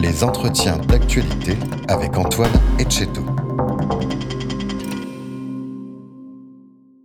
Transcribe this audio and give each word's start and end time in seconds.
Les 0.00 0.24
entretiens 0.24 0.78
d'actualité 0.78 1.58
avec 1.88 2.16
Antoine 2.16 2.50
Etcheto. 2.78 3.20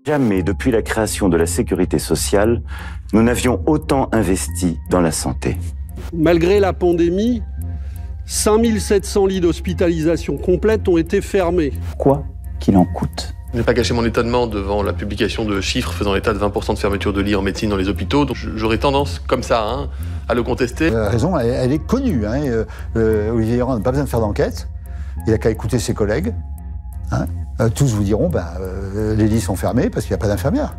Jamais 0.06 0.44
depuis 0.44 0.72
la 0.72 0.82
création 0.82 1.28
de 1.28 1.36
la 1.36 1.46
sécurité 1.46 2.00
sociale, 2.00 2.62
nous 3.12 3.22
n'avions 3.22 3.62
autant 3.66 4.08
investi 4.14 4.78
dans 4.90 5.02
la 5.02 5.12
santé. 5.12 5.58
Malgré 6.14 6.62
la 6.62 6.72
pandémie, 6.72 7.44
5700 8.28 9.26
lits 9.26 9.42
d'hospitalisation 9.42 10.38
complète 10.38 10.88
ont 10.88 10.98
été 10.98 11.20
fermés. 11.20 11.74
Quoi 11.98 12.24
qu'il 12.62 12.78
en 12.78 12.86
coûte. 12.86 13.35
Je 13.56 13.62
n'ai 13.62 13.66
pas 13.66 13.74
caché 13.74 13.94
mon 13.94 14.04
étonnement 14.04 14.48
devant 14.48 14.84
la 14.84 14.92
publication 14.92 15.46
de 15.46 15.62
chiffres 15.62 15.94
faisant 15.94 16.14
état 16.14 16.34
de 16.34 16.40
20% 16.40 16.74
de 16.74 16.78
fermeture 16.78 17.14
de 17.14 17.22
lits 17.22 17.36
en 17.36 17.42
médecine 17.42 17.70
dans 17.70 17.78
les 17.78 17.88
hôpitaux. 17.88 18.26
Donc 18.26 18.36
j'aurais 18.36 18.80
tendance, 18.80 19.20
comme 19.20 19.44
ça, 19.44 19.64
hein, 19.64 19.88
à 20.28 20.34
le 20.34 20.44
contester. 20.44 20.90
La 20.90 21.08
raison, 21.08 21.40
elle, 21.40 21.72
est 21.72 21.80
connue. 21.80 22.26
Hein, 22.26 22.42
euh, 22.48 22.66
euh, 22.98 23.32
Olivier 23.32 23.56
Véran 23.56 23.78
n'a 23.78 23.82
pas 23.82 23.92
besoin 23.92 24.04
de 24.04 24.10
faire 24.10 24.20
d'enquête. 24.20 24.68
Il 25.26 25.32
n'a 25.32 25.38
qu'à 25.38 25.52
écouter 25.52 25.80
ses 25.80 25.94
collègues. 25.94 26.34
Hein. 27.14 27.28
Euh, 27.62 27.70
tous 27.70 27.94
vous 27.94 28.04
diront, 28.04 28.28
bah, 28.28 28.56
les 28.94 29.30
lits 29.30 29.40
sont 29.40 29.56
fermés 29.56 29.90
parce 29.90 30.06
qu'il 30.06 30.12
n'y 30.12 30.20
a 30.20 30.22
pas 30.22 30.28
d'infirmières. 30.28 30.76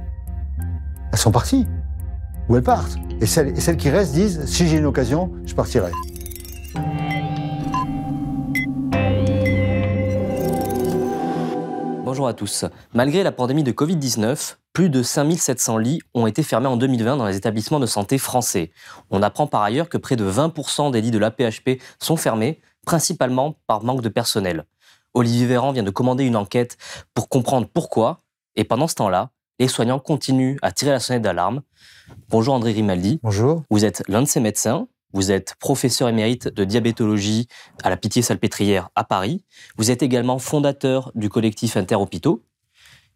Elles 1.12 1.18
sont 1.18 1.32
parties. 1.32 1.66
Ou 2.50 2.56
elles 2.56 2.62
partent. 2.62 2.98
Et 3.22 3.26
celles, 3.26 3.56
et 3.56 3.60
celles 3.60 3.78
qui 3.78 3.88
restent 3.88 4.12
disent, 4.12 4.44
si 4.44 4.68
j'ai 4.68 4.76
une 4.76 4.84
occasion, 4.84 5.30
je 5.46 5.54
partirai. 5.54 5.92
Bonjour 12.16 12.28
à 12.28 12.32
tous. 12.32 12.64
Malgré 12.94 13.22
la 13.22 13.30
pandémie 13.30 13.62
de 13.62 13.72
Covid-19, 13.72 14.56
plus 14.72 14.88
de 14.88 15.02
5700 15.02 15.76
lits 15.76 16.00
ont 16.14 16.26
été 16.26 16.42
fermés 16.42 16.66
en 16.66 16.78
2020 16.78 17.18
dans 17.18 17.26
les 17.26 17.36
établissements 17.36 17.78
de 17.78 17.84
santé 17.84 18.16
français. 18.16 18.70
On 19.10 19.20
apprend 19.20 19.46
par 19.46 19.60
ailleurs 19.60 19.90
que 19.90 19.98
près 19.98 20.16
de 20.16 20.24
20% 20.24 20.90
des 20.92 21.02
lits 21.02 21.10
de 21.10 21.18
l'APHP 21.18 21.78
sont 22.00 22.16
fermés, 22.16 22.58
principalement 22.86 23.58
par 23.66 23.84
manque 23.84 24.00
de 24.00 24.08
personnel. 24.08 24.64
Olivier 25.12 25.44
Véran 25.44 25.72
vient 25.72 25.82
de 25.82 25.90
commander 25.90 26.24
une 26.24 26.36
enquête 26.36 26.78
pour 27.12 27.28
comprendre 27.28 27.68
pourquoi, 27.70 28.22
et 28.54 28.64
pendant 28.64 28.88
ce 28.88 28.94
temps-là, 28.94 29.28
les 29.58 29.68
soignants 29.68 29.98
continuent 29.98 30.56
à 30.62 30.72
tirer 30.72 30.92
la 30.92 31.00
sonnette 31.00 31.20
d'alarme. 31.20 31.60
Bonjour 32.30 32.54
André 32.54 32.72
Rimaldi. 32.72 33.20
Bonjour. 33.22 33.62
Vous 33.68 33.84
êtes 33.84 34.02
l'un 34.08 34.22
de 34.22 34.26
ces 34.26 34.40
médecins. 34.40 34.88
Vous 35.16 35.32
êtes 35.32 35.54
professeur 35.54 36.10
émérite 36.10 36.48
de 36.48 36.64
diabétologie 36.64 37.48
à 37.82 37.88
la 37.88 37.96
Pitié-Salpêtrière 37.96 38.90
à 38.96 39.02
Paris. 39.02 39.46
Vous 39.78 39.90
êtes 39.90 40.02
également 40.02 40.38
fondateur 40.38 41.10
du 41.14 41.30
collectif 41.30 41.78
Interhôpitaux. 41.78 42.44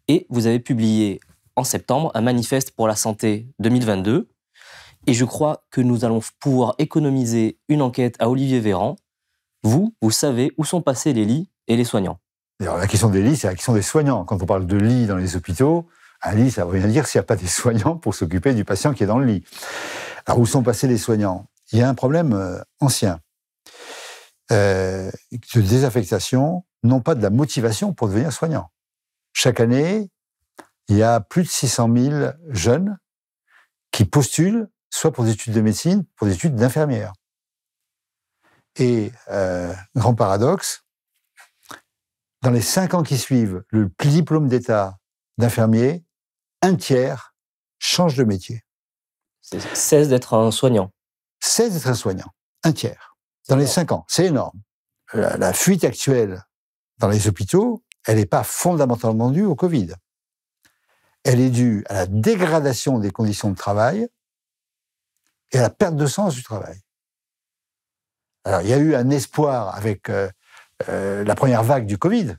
Et 0.07 0.25
vous 0.31 0.47
avez 0.47 0.59
publié 0.59 1.19
en 1.55 1.63
septembre 1.63 2.09
un 2.15 2.21
manifeste 2.21 2.71
pour 2.71 2.87
la 2.87 2.95
santé 2.95 3.45
2022. 3.59 4.29
Et 5.05 5.13
je 5.13 5.23
crois 5.25 5.63
que 5.69 5.79
nous 5.79 6.03
allons 6.03 6.21
pouvoir 6.39 6.73
économiser 6.79 7.59
une 7.69 7.83
enquête 7.83 8.15
à 8.17 8.31
Olivier 8.31 8.59
Véran. 8.59 8.95
Vous, 9.61 9.93
vous 10.01 10.09
savez 10.09 10.53
où 10.57 10.65
sont 10.65 10.81
passés 10.81 11.13
les 11.13 11.25
lits 11.25 11.51
et 11.67 11.75
les 11.77 11.85
soignants. 11.85 12.17
Alors, 12.61 12.77
la 12.77 12.87
question 12.87 13.09
des 13.09 13.21
lits, 13.21 13.35
c'est 13.35 13.45
la 13.45 13.53
question 13.53 13.73
des 13.73 13.83
soignants. 13.83 14.25
Quand 14.25 14.41
on 14.41 14.47
parle 14.47 14.65
de 14.65 14.77
lits 14.77 15.05
dans 15.05 15.17
les 15.17 15.35
hôpitaux, 15.35 15.87
un 16.23 16.33
lit, 16.33 16.49
ça 16.49 16.65
veut 16.65 16.71
rien 16.71 16.87
dire 16.87 17.05
s'il 17.05 17.19
n'y 17.19 17.25
a 17.25 17.27
pas 17.27 17.35
des 17.35 17.45
soignants 17.45 17.95
pour 17.95 18.15
s'occuper 18.15 18.55
du 18.55 18.65
patient 18.65 18.95
qui 18.95 19.03
est 19.03 19.07
dans 19.07 19.19
le 19.19 19.27
lit. 19.27 19.43
Alors, 20.25 20.39
où 20.39 20.47
sont 20.47 20.63
passés 20.63 20.87
les 20.87 20.97
soignants? 20.97 21.45
Il 21.71 21.79
y 21.79 21.81
a 21.81 21.89
un 21.89 21.95
problème 21.95 22.33
euh, 22.33 22.61
ancien 22.79 23.21
euh, 24.51 25.09
de 25.31 25.61
désaffectation, 25.61 26.65
non 26.83 27.01
pas 27.01 27.15
de 27.15 27.21
la 27.21 27.29
motivation 27.29 27.93
pour 27.93 28.07
devenir 28.07 28.33
soignant. 28.33 28.71
Chaque 29.33 29.59
année, 29.59 30.09
il 30.87 30.97
y 30.97 31.03
a 31.03 31.21
plus 31.21 31.43
de 31.43 31.47
600 31.47 31.89
000 31.95 32.31
jeunes 32.49 32.97
qui 33.91 34.05
postulent 34.05 34.69
soit 34.89 35.11
pour 35.11 35.23
des 35.23 35.31
études 35.31 35.53
de 35.53 35.61
médecine, 35.61 36.05
pour 36.15 36.27
des 36.27 36.33
études 36.33 36.55
d'infirmière. 36.55 37.13
Et, 38.77 39.11
euh, 39.29 39.73
grand 39.95 40.15
paradoxe, 40.15 40.83
dans 42.41 42.51
les 42.51 42.61
cinq 42.61 42.93
ans 42.93 43.03
qui 43.03 43.17
suivent 43.17 43.63
le 43.69 43.91
diplôme 43.99 44.47
d'État 44.47 44.97
d'infirmier, 45.37 46.03
un 46.61 46.75
tiers 46.75 47.33
change 47.79 48.15
de 48.15 48.23
métier. 48.23 48.63
Cesse 49.41 50.09
d'être 50.09 50.33
un 50.33 50.51
soignant. 50.51 50.91
Cesse 51.41 51.73
d'être 51.73 51.87
un 51.87 51.93
soignant. 51.93 52.31
Un 52.63 52.71
tiers. 52.71 53.17
Dans 53.49 53.57
les 53.57 53.67
cinq 53.67 53.91
ans. 53.91 54.05
C'est 54.07 54.27
énorme. 54.27 54.59
La, 55.13 55.35
la 55.37 55.53
fuite 55.53 55.83
actuelle 55.83 56.43
dans 56.99 57.09
les 57.09 57.27
hôpitaux, 57.27 57.83
elle 58.05 58.17
n'est 58.17 58.25
pas 58.25 58.43
fondamentalement 58.43 59.29
due 59.31 59.43
au 59.43 59.55
Covid. 59.55 59.93
Elle 61.23 61.39
est 61.39 61.49
due 61.49 61.83
à 61.89 61.93
la 61.93 62.05
dégradation 62.05 62.99
des 62.99 63.11
conditions 63.11 63.49
de 63.49 63.55
travail 63.55 64.07
et 65.51 65.59
à 65.59 65.63
la 65.63 65.69
perte 65.69 65.95
de 65.95 66.05
sens 66.05 66.35
du 66.35 66.43
travail. 66.43 66.79
Alors, 68.43 68.61
il 68.61 68.69
y 68.69 68.73
a 68.73 68.77
eu 68.77 68.95
un 68.95 69.09
espoir 69.09 69.75
avec 69.75 70.09
euh, 70.09 70.29
euh, 70.89 71.23
la 71.23 71.35
première 71.35 71.63
vague 71.63 71.85
du 71.85 71.97
Covid, 71.97 72.37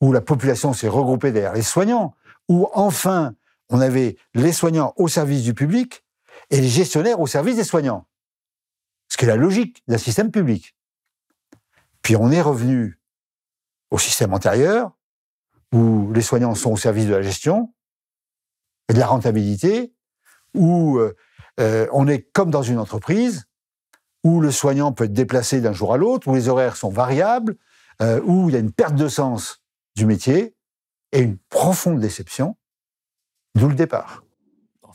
où 0.00 0.12
la 0.12 0.20
population 0.20 0.72
s'est 0.72 0.88
regroupée 0.88 1.32
derrière 1.32 1.54
les 1.54 1.62
soignants, 1.62 2.14
où 2.48 2.68
enfin 2.74 3.34
on 3.70 3.80
avait 3.80 4.16
les 4.34 4.52
soignants 4.52 4.92
au 4.96 5.08
service 5.08 5.42
du 5.42 5.54
public 5.54 6.04
et 6.50 6.60
les 6.60 6.68
gestionnaires 6.68 7.20
au 7.20 7.26
service 7.26 7.56
des 7.56 7.64
soignants. 7.64 8.06
Ce 9.08 9.16
qui 9.16 9.24
est 9.24 9.28
la 9.28 9.36
logique 9.36 9.82
d'un 9.88 9.98
système 9.98 10.30
public. 10.30 10.76
Puis 12.02 12.16
on 12.16 12.30
est 12.30 12.42
revenu 12.42 13.00
au 13.90 13.98
système 13.98 14.34
antérieur, 14.34 14.92
où 15.72 16.12
les 16.12 16.22
soignants 16.22 16.54
sont 16.54 16.72
au 16.72 16.76
service 16.76 17.06
de 17.06 17.14
la 17.14 17.22
gestion 17.22 17.72
et 18.88 18.94
de 18.94 18.98
la 18.98 19.06
rentabilité, 19.06 19.92
où 20.54 20.98
euh, 20.98 21.16
euh, 21.60 21.86
on 21.92 22.06
est 22.08 22.22
comme 22.32 22.50
dans 22.50 22.62
une 22.62 22.78
entreprise, 22.78 23.46
où 24.24 24.40
le 24.40 24.50
soignant 24.50 24.92
peut 24.92 25.04
être 25.04 25.12
déplacé 25.12 25.60
d'un 25.60 25.72
jour 25.72 25.94
à 25.94 25.96
l'autre, 25.96 26.28
où 26.28 26.34
les 26.34 26.48
horaires 26.48 26.76
sont 26.76 26.90
variables, 26.90 27.56
euh, 28.02 28.20
où 28.24 28.48
il 28.48 28.52
y 28.52 28.56
a 28.56 28.60
une 28.60 28.72
perte 28.72 28.94
de 28.94 29.08
sens 29.08 29.62
du 29.94 30.06
métier 30.06 30.54
et 31.12 31.20
une 31.20 31.38
profonde 31.48 32.00
déception, 32.00 32.56
d'où 33.54 33.68
le 33.68 33.74
départ. 33.74 34.25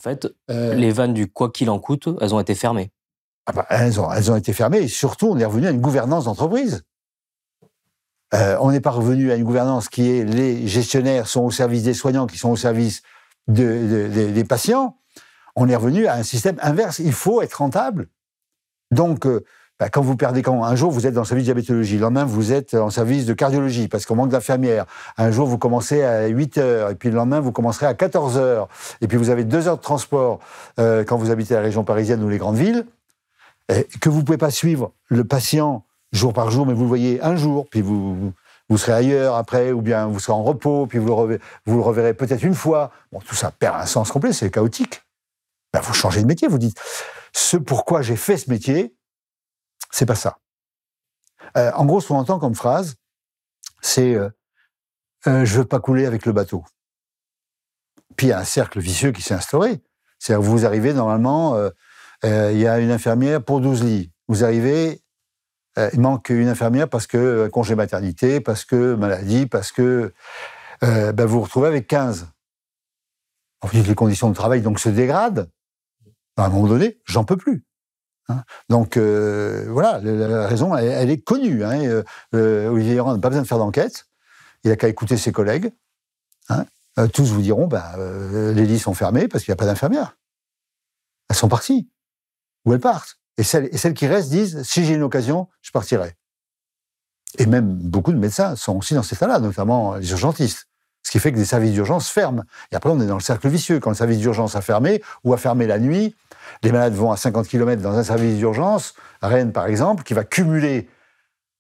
En 0.02 0.10
fait, 0.10 0.28
les 0.50 0.90
vannes 0.90 1.14
du 1.14 1.32
quoi 1.32 1.52
qu'il 1.52 1.70
en 1.70 1.78
coûte, 1.78 2.10
elles 2.22 2.34
ont 2.34 2.40
été 2.40 2.56
fermées. 2.56 2.92
Ah 3.46 3.52
bah, 3.52 3.68
elles, 3.70 4.00
ont, 4.00 4.12
elles 4.12 4.32
ont 4.32 4.36
été 4.36 4.52
fermées 4.52 4.80
et 4.80 4.88
surtout, 4.88 5.28
on 5.28 5.38
est 5.38 5.46
revenu 5.46 5.68
à 5.68 5.70
une 5.70 5.80
gouvernance 5.80 6.26
d'entreprise. 6.26 6.84
Euh, 8.34 8.58
on 8.62 8.72
n'est 8.72 8.82
pas 8.82 8.90
revenu 8.90 9.32
à 9.32 9.36
une 9.36 9.44
gouvernance 9.44 9.90
qui 9.90 10.10
est 10.10 10.24
les 10.24 10.68
gestionnaires 10.68 11.28
sont 11.28 11.42
au 11.42 11.52
service 11.52 11.84
des 11.84 11.94
soignants, 11.94 12.26
qui 12.26 12.40
sont 12.40 12.50
au 12.50 12.56
service 12.56 13.04
de, 13.48 13.64
de, 13.64 14.08
de, 14.08 14.32
des 14.32 14.44
patients. 14.44 14.98
On 15.56 15.70
est 15.70 15.76
revenu 15.76 16.08
à 16.08 16.16
un 16.16 16.24
système 16.24 16.58
inverse. 16.64 16.98
Il 16.98 17.14
faut 17.14 17.44
être 17.44 17.56
rentable. 17.56 18.08
Donc, 18.90 19.28
euh, 19.28 19.46
bah, 19.82 19.90
quand 19.90 20.04
vous 20.04 20.16
perdez, 20.16 20.44
un 20.46 20.76
jour 20.76 20.92
vous 20.92 21.08
êtes 21.08 21.16
dans 21.16 21.22
le 21.22 21.26
service 21.26 21.46
de 21.46 21.54
diabétologie, 21.54 21.96
le 21.96 22.02
lendemain 22.02 22.24
vous 22.24 22.52
êtes 22.52 22.76
en 22.76 22.92
service 22.92 23.26
de 23.26 23.34
cardiologie 23.34 23.88
parce 23.88 24.06
qu'on 24.06 24.16
manque 24.16 24.30
d'infirmières. 24.30 24.86
Un 25.18 25.32
jour 25.32 25.48
vous 25.48 25.58
commencez 25.58 26.04
à 26.04 26.28
8 26.28 26.60
heures 26.60 26.92
et 26.92 26.96
puis 26.96 27.10
le 27.10 27.16
lendemain 27.16 27.40
vous 27.40 27.52
commencerez 27.52 27.88
à 27.88 27.96
14 27.96 28.38
heures. 28.38 28.68
Et 29.02 29.08
puis 29.08 29.18
vous 29.18 29.32
avez 29.32 29.44
deux 29.44 29.68
heures 29.68 29.78
de 29.78 29.82
transport 29.82 30.40
euh, 30.80 31.04
quand 31.04 31.18
vous 31.18 31.32
habitez 31.32 31.56
la 31.56 31.62
région 31.62 31.84
parisienne 31.84 32.24
ou 32.24 32.30
les 32.30 32.38
grandes 32.38 32.58
villes. 32.58 32.86
Et 33.70 33.88
que 34.00 34.10
vous 34.10 34.24
pouvez 34.24 34.38
pas 34.38 34.52
suivre 34.52 34.92
le 35.08 35.24
patient 35.24 35.84
jour 36.12 36.32
par 36.32 36.52
jour, 36.52 36.68
mais 36.68 36.76
vous 36.76 36.84
le 36.84 36.88
voyez 36.88 37.20
un 37.24 37.36
jour, 37.36 37.66
puis 37.68 37.82
vous, 37.82 38.34
vous 38.70 38.78
serez 38.78 38.94
ailleurs 38.94 39.34
après, 39.34 39.72
ou 39.72 39.82
bien 39.82 40.06
vous 40.06 40.20
serez 40.20 40.34
en 40.34 40.44
repos, 40.44 40.86
puis 40.86 41.00
vous 41.00 41.08
le 41.08 41.14
reverrez, 41.14 41.42
vous 41.66 41.78
le 41.78 41.82
reverrez 41.82 42.14
peut-être 42.14 42.44
une 42.44 42.54
fois. 42.54 42.92
Bon, 43.12 43.20
tout 43.20 43.34
ça 43.34 43.50
perd 43.50 43.78
un 43.82 43.88
sens 43.88 44.12
complet, 44.12 44.32
c'est 44.32 44.52
chaotique. 44.52 45.02
Ben, 45.74 45.80
vous 45.80 45.96
changez 45.96 46.22
de 46.22 46.28
métier, 46.28 46.48
vous 46.48 46.60
dites, 46.60 46.80
ce 47.34 47.58
pourquoi 47.58 48.04
j'ai 48.04 48.16
fait 48.16 48.38
ce 48.38 48.48
métier, 48.48 48.94
c'est 49.92 50.06
pas 50.06 50.16
ça. 50.16 50.38
Euh, 51.58 51.72
en 51.76 51.86
gros, 51.86 52.02
ce 52.02 52.08
qu'on 52.08 52.16
entend 52.16 52.40
comme 52.40 52.56
phrase, 52.56 52.96
c'est 53.82 54.16
euh, 54.16 54.30
euh, 55.28 55.46
je 55.46 55.58
veux 55.58 55.66
pas 55.66 55.80
couler 55.80 56.06
avec 56.06 56.26
le 56.26 56.32
bateau. 56.32 56.64
Puis 58.16 58.28
il 58.28 58.30
y 58.30 58.34
a 58.34 58.40
un 58.40 58.46
cercle 58.46 58.80
vicieux 58.80 59.12
qui 59.12 59.22
s'est 59.22 59.34
instauré. 59.34 59.82
C'est-à-dire 60.20 60.42
vous 60.42 60.66
arrivez 60.66 60.94
normalement, 60.94 61.56
euh, 61.56 62.52
il 62.54 62.60
y 62.60 62.68
a 62.68 62.80
une 62.80 62.92
infirmière 62.92 63.44
pour 63.44 63.62
12 63.62 63.84
lits. 63.84 64.12
Vous 64.28 64.44
arrivez, 64.44 65.02
il 65.78 66.00
manque 66.00 66.30
une 66.30 66.48
infirmière 66.48 66.88
parce 66.88 67.08
que 67.08 67.48
congé 67.48 67.76
maternité, 67.76 68.40
parce 68.40 68.64
que 68.64 68.94
maladie, 68.94 69.48
parce 69.48 69.72
que 69.72 70.14
ben 70.82 71.26
vous 71.26 71.40
vous 71.40 71.42
retrouvez 71.42 71.68
avec 71.68 71.88
15. 71.88 72.28
On 73.64 73.68
dit 73.70 73.82
que 73.82 73.88
les 73.88 73.96
conditions 73.96 74.30
de 74.30 74.36
travail 74.36 74.62
donc 74.62 74.80
se 74.80 74.90
dégradent. 74.90 75.50
À 76.38 76.46
un 76.46 76.50
moment 76.50 76.68
donné, 76.68 77.00
j'en 77.06 77.24
peux 77.24 77.38
plus. 77.38 77.66
Hein. 78.30 78.44
Donc 78.70 78.98
euh, 78.98 79.66
voilà, 79.70 80.00
la, 80.00 80.48
raison, 80.48 80.76
elle, 80.76 81.10
est 81.10 81.22
connue. 81.22 81.64
Hein, 81.64 81.82
euh, 81.82 82.04
euh, 82.36 82.70
Olivier 82.70 82.96
Véran 82.96 83.14
n'a 83.14 83.20
pas 83.20 83.30
besoin 83.30 83.44
de 83.44 83.48
faire 83.48 83.58
d'enquête. 83.58 84.06
Il 84.64 84.70
n'a 84.70 84.76
qu'à 84.76 84.88
écouter 84.88 85.18
ses 85.18 85.32
collègues. 85.32 85.72
Hein. 86.50 86.66
Tous 87.14 87.32
vous 87.32 87.42
diront, 87.42 87.70
euh, 87.98 88.54
les 88.54 88.66
lits 88.66 88.80
sont 88.80 88.94
fermés 88.94 89.28
parce 89.28 89.44
qu'il 89.44 89.52
n'y 89.52 89.54
a 89.54 89.58
pas 89.58 89.66
d'infirmières. 89.66 90.18
Elles 91.30 91.36
sont 91.36 91.48
parties. 91.48 91.90
Ou 92.66 92.74
elles 92.74 92.80
partent. 92.80 93.18
Et 93.38 93.44
celles, 93.44 93.70
et 93.72 93.78
celles 93.78 93.94
qui 93.94 94.08
restent 94.08 94.30
disent, 94.30 94.62
si 94.64 94.86
j'ai 94.86 94.94
une 94.94 95.04
occasion, 95.04 95.48
je 95.62 95.72
partirai. 95.72 96.16
Et 97.40 97.46
même 97.46 97.66
beaucoup 97.66 98.12
de 98.12 98.18
médecins 98.18 98.56
sont 98.56 98.78
aussi 98.78 98.94
dans 98.94 99.04
cet 99.04 99.20
état-là, 99.20 99.40
notamment 99.40 99.96
les 99.96 100.12
urgentistes. 100.12 100.68
Ce 101.04 101.12
qui 101.12 101.20
fait 101.20 101.32
que 101.32 101.38
des 101.38 101.46
services 101.46 101.72
d'urgence 101.74 102.10
ferment. 102.10 102.44
Et 102.72 102.76
après, 102.76 102.90
on 102.92 103.00
est 103.02 103.06
dans 103.08 103.16
le 103.16 103.22
cercle 103.22 103.48
vicieux. 103.50 103.80
Quand 103.80 103.90
le 103.90 103.96
service 103.96 104.20
d'urgence 104.20 104.56
a 104.56 104.62
fermé 104.62 105.02
ou 105.24 105.34
a 105.34 105.38
fermé 105.38 105.66
la 105.68 105.80
nuit, 105.80 106.16
les 106.64 106.72
malades 106.72 106.94
vont 106.94 107.12
à 107.12 107.18
50 107.18 107.48
km 107.48 107.82
dans 107.82 107.98
un 107.98 108.04
service 108.04 108.38
d'urgence, 108.38 108.94
Rennes 109.22 109.52
par 109.52 109.66
exemple, 109.66 110.04
qui 110.04 110.14
va 110.14 110.24
cumuler 110.24 110.88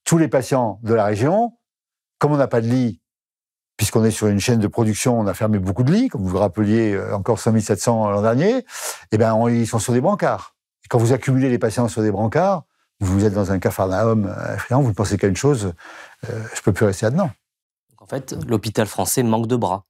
tous 0.05 0.17
les 0.17 0.27
patients 0.27 0.79
de 0.83 0.93
la 0.93 1.05
région. 1.05 1.53
Comme 2.19 2.31
on 2.33 2.37
n'a 2.37 2.47
pas 2.47 2.61
de 2.61 2.67
lit, 2.67 3.01
puisqu'on 3.77 4.03
est 4.05 4.11
sur 4.11 4.27
une 4.27 4.39
chaîne 4.39 4.59
de 4.59 4.67
production, 4.67 5.19
on 5.19 5.25
a 5.25 5.33
fermé 5.33 5.57
beaucoup 5.57 5.83
de 5.83 5.91
lits, 5.91 6.07
comme 6.07 6.21
vous 6.21 6.29
vous 6.29 6.37
rappeliez, 6.37 6.93
euh, 6.93 7.15
encore 7.15 7.39
5700 7.39 8.11
l'an 8.11 8.21
dernier, 8.21 8.63
eh 9.11 9.17
ben, 9.17 9.33
on- 9.33 9.47
ils 9.47 9.65
sont 9.67 9.79
sur 9.79 9.91
des 9.93 10.01
brancards. 10.01 10.55
Quand 10.89 10.99
vous 10.99 11.13
accumulez 11.13 11.49
les 11.49 11.57
patients 11.57 11.87
sur 11.87 12.03
des 12.03 12.11
brancards, 12.11 12.63
vous 12.99 13.25
êtes 13.25 13.33
dans 13.33 13.51
un 13.51 13.57
capharnaüm 13.57 14.27
euh, 14.27 14.53
effrayant, 14.55 14.81
vous 14.81 14.89
ne 14.89 14.93
pensez 14.93 15.17
qu'à 15.17 15.25
une 15.27 15.35
chose, 15.35 15.73
euh, 16.29 16.43
je 16.53 16.61
peux 16.61 16.73
plus 16.73 16.85
rester 16.85 17.07
là-dedans. 17.07 17.31
En 18.01 18.07
fait, 18.07 18.35
l'hôpital 18.47 18.87
français 18.87 19.21
manque 19.23 19.45
de 19.47 19.55
bras. 19.55 19.85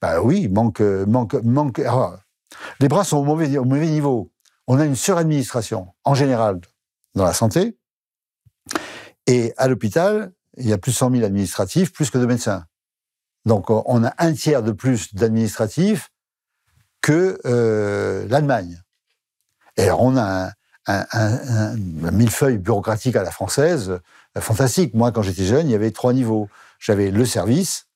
Bah 0.00 0.20
oui, 0.20 0.48
manque, 0.48 0.80
euh, 0.80 1.06
manque, 1.06 1.34
manque. 1.34 1.78
alors, 1.78 2.18
les 2.80 2.88
bras 2.88 3.04
sont 3.04 3.18
au 3.18 3.22
mauvais, 3.24 3.56
au 3.56 3.64
mauvais 3.64 3.86
niveau. 3.86 4.32
On 4.66 4.78
a 4.80 4.84
une 4.84 4.96
suradministration, 4.96 5.94
en 6.04 6.14
général, 6.14 6.60
dans 7.14 7.24
la 7.24 7.32
santé. 7.32 7.78
Et 9.28 9.54
à 9.56 9.68
l'hôpital, 9.68 10.32
il 10.56 10.66
y 10.68 10.72
a 10.72 10.78
plus 10.78 10.90
de 10.92 10.96
100 10.96 11.12
000 11.12 11.24
administratifs, 11.24 11.92
plus 11.92 12.10
que 12.10 12.18
de 12.18 12.26
médecins. 12.26 12.66
Donc, 13.44 13.70
on 13.70 14.04
a 14.04 14.12
un 14.18 14.32
tiers 14.32 14.62
de 14.64 14.72
plus 14.72 15.14
d'administratifs 15.14 16.10
que 17.02 17.38
euh, 17.44 18.26
l'Allemagne. 18.28 18.82
Et 19.76 19.84
alors, 19.84 20.02
on 20.02 20.16
a 20.16 20.50
un- 20.86 21.06
un 21.12 21.76
millefeuille 22.10 22.58
bureaucratique 22.58 23.14
à 23.14 23.22
la 23.22 23.30
française 23.30 24.00
euh, 24.36 24.40
fantastique. 24.40 24.94
Moi, 24.94 25.12
quand 25.12 25.22
j'étais 25.22 25.44
jeune, 25.44 25.68
il 25.68 25.70
y 25.72 25.76
avait 25.76 25.92
trois 25.92 26.12
niveaux. 26.12 26.48
J'avais 26.82 27.12
le 27.12 27.24
service, 27.24 27.86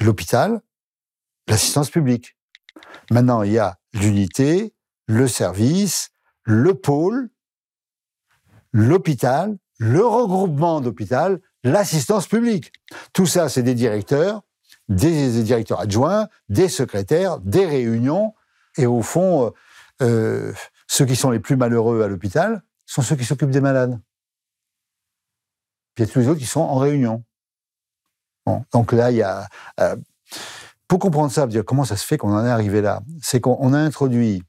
l'hôpital, 0.00 0.62
l'assistance 1.46 1.90
publique. 1.90 2.38
Maintenant, 3.10 3.42
il 3.42 3.52
y 3.52 3.58
a 3.58 3.78
l'unité, 3.92 4.72
le 5.06 5.28
service, 5.28 6.10
le 6.42 6.72
pôle, 6.72 7.28
l'hôpital, 8.72 9.58
le 9.78 10.02
regroupement 10.06 10.80
d'hôpital, 10.80 11.38
l'assistance 11.64 12.26
publique. 12.26 12.72
Tout 13.12 13.26
ça, 13.26 13.50
c'est 13.50 13.62
des 13.62 13.74
directeurs, 13.74 14.40
des 14.88 15.42
directeurs 15.42 15.80
adjoints, 15.80 16.28
des 16.48 16.70
secrétaires, 16.70 17.40
des 17.40 17.66
réunions. 17.66 18.32
Et 18.78 18.86
au 18.86 19.02
fond, 19.02 19.48
euh, 19.48 19.50
euh, 20.00 20.52
ceux 20.86 21.04
qui 21.04 21.14
sont 21.14 21.30
les 21.30 21.40
plus 21.40 21.56
malheureux 21.56 22.02
à 22.02 22.08
l'hôpital 22.08 22.62
sont 22.86 23.02
ceux 23.02 23.16
qui 23.16 23.26
s'occupent 23.26 23.50
des 23.50 23.60
malades. 23.60 24.00
Puis 25.94 26.04
il 26.04 26.06
y 26.06 26.10
a 26.10 26.12
tous 26.12 26.20
les 26.20 26.28
autres 26.28 26.40
qui 26.40 26.46
sont 26.46 26.60
en 26.60 26.76
réunion. 26.76 27.22
Bon, 28.46 28.64
donc 28.72 28.92
là, 28.92 29.10
il 29.10 29.16
y 29.16 29.22
a... 29.22 29.48
euh, 29.80 29.96
pour 30.86 30.98
comprendre 30.98 31.32
ça, 31.32 31.46
dire 31.46 31.64
comment 31.64 31.84
ça 31.84 31.96
se 31.96 32.04
fait 32.04 32.18
qu'on 32.18 32.32
en 32.32 32.44
est 32.44 32.50
arrivé 32.50 32.80
là, 32.82 33.00
c'est 33.22 33.40
qu'on 33.40 33.56
on 33.58 33.72
a 33.72 33.78
introduit 33.78 34.42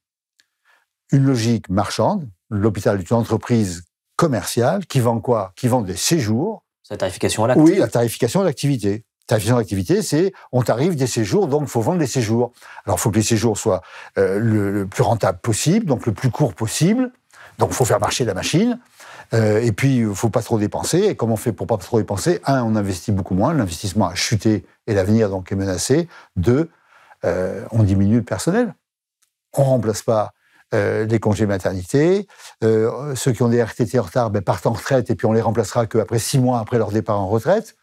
une 1.12 1.26
logique 1.26 1.70
marchande. 1.70 2.30
L'hôpital 2.50 3.00
est 3.00 3.10
une 3.10 3.18
entreprise 3.18 3.84
commerciale 4.16 4.86
qui 4.86 5.00
vend 5.00 5.20
quoi? 5.20 5.54
Qui 5.56 5.68
vend 5.68 5.82
des 5.82 5.96
séjours. 5.96 6.64
C'est 6.84 6.96
la 6.96 6.98
tarification 6.98 7.46
à 7.46 7.48
l'acte. 7.48 7.62
Oui, 7.62 7.78
la 7.78 7.88
tarification 7.88 8.44
d'activité. 8.44 9.06
Tarification 9.28 9.58
d'activité, 9.58 10.02
c'est 10.04 10.34
on 10.52 10.62
tarife 10.62 10.96
des 10.96 11.08
séjours, 11.08 11.48
donc 11.48 11.64
il 11.64 11.68
faut 11.68 11.82
vendre 11.82 11.98
des 11.98 12.06
séjours. 12.06 12.52
Alors 12.86 13.00
il 13.00 13.02
faut 13.02 13.10
que 13.10 13.16
les 13.16 13.24
séjours 13.24 13.58
soient 13.58 13.82
euh, 14.20 14.38
le, 14.38 14.72
le 14.72 14.86
plus 14.86 15.02
rentable 15.02 15.40
possible, 15.40 15.88
donc 15.88 16.06
le 16.06 16.14
plus 16.14 16.30
court 16.30 16.54
possible. 16.54 17.12
Donc 17.58 17.70
il 17.72 17.76
faut 17.76 17.86
faire 17.86 18.00
marcher 18.00 18.26
la 18.26 18.36
machine. 18.36 18.80
Euh, 19.34 19.60
et 19.62 19.72
puis, 19.72 19.98
il 19.98 20.16
faut 20.16 20.30
pas 20.30 20.42
trop 20.42 20.58
dépenser. 20.58 21.00
Et 21.00 21.16
comment 21.16 21.34
on 21.34 21.38
fait 21.38 21.52
pour 21.52 21.68
pas 21.68 21.78
trop 21.78 22.00
dépenser 22.00 22.40
Un, 22.46 22.64
on 22.64 22.76
investit 22.76 23.12
beaucoup 23.12 23.36
moins. 23.36 23.54
L'investissement 23.54 24.08
a 24.08 24.16
chuté 24.16 24.66
et 24.88 24.94
l'avenir 24.94 25.30
donc 25.30 25.52
est 25.52 25.56
menacé. 25.56 26.08
Deux, 26.36 26.70
euh, 27.24 27.66
on 27.72 27.84
diminue 27.84 28.18
le 28.18 28.24
personnel. 28.24 28.74
On 29.54 29.64
remplace 29.64 30.02
pas 30.02 30.34
euh, 30.74 31.06
les 31.06 31.20
congés 31.20 31.46
maternité. 31.46 32.28
Ceux 32.62 33.32
qui 33.32 33.44
ont 33.44 33.50
des 33.50 33.62
RTT 33.62 34.00
en 34.00 34.04
retard 34.04 34.30
ben, 34.30 34.42
partent 34.42 34.68
en 34.68 34.74
retraite 34.74 35.10
et 35.10 35.16
puis 35.16 35.26
on 35.26 35.34
les 35.34 35.42
remplacera 35.42 35.86
qu'après 35.86 36.20
six 36.20 36.40
mois 36.40 36.60
après 36.60 36.78
leur 36.78 36.92
départ 36.92 37.20
en 37.20 37.28
retraite. 37.28 37.76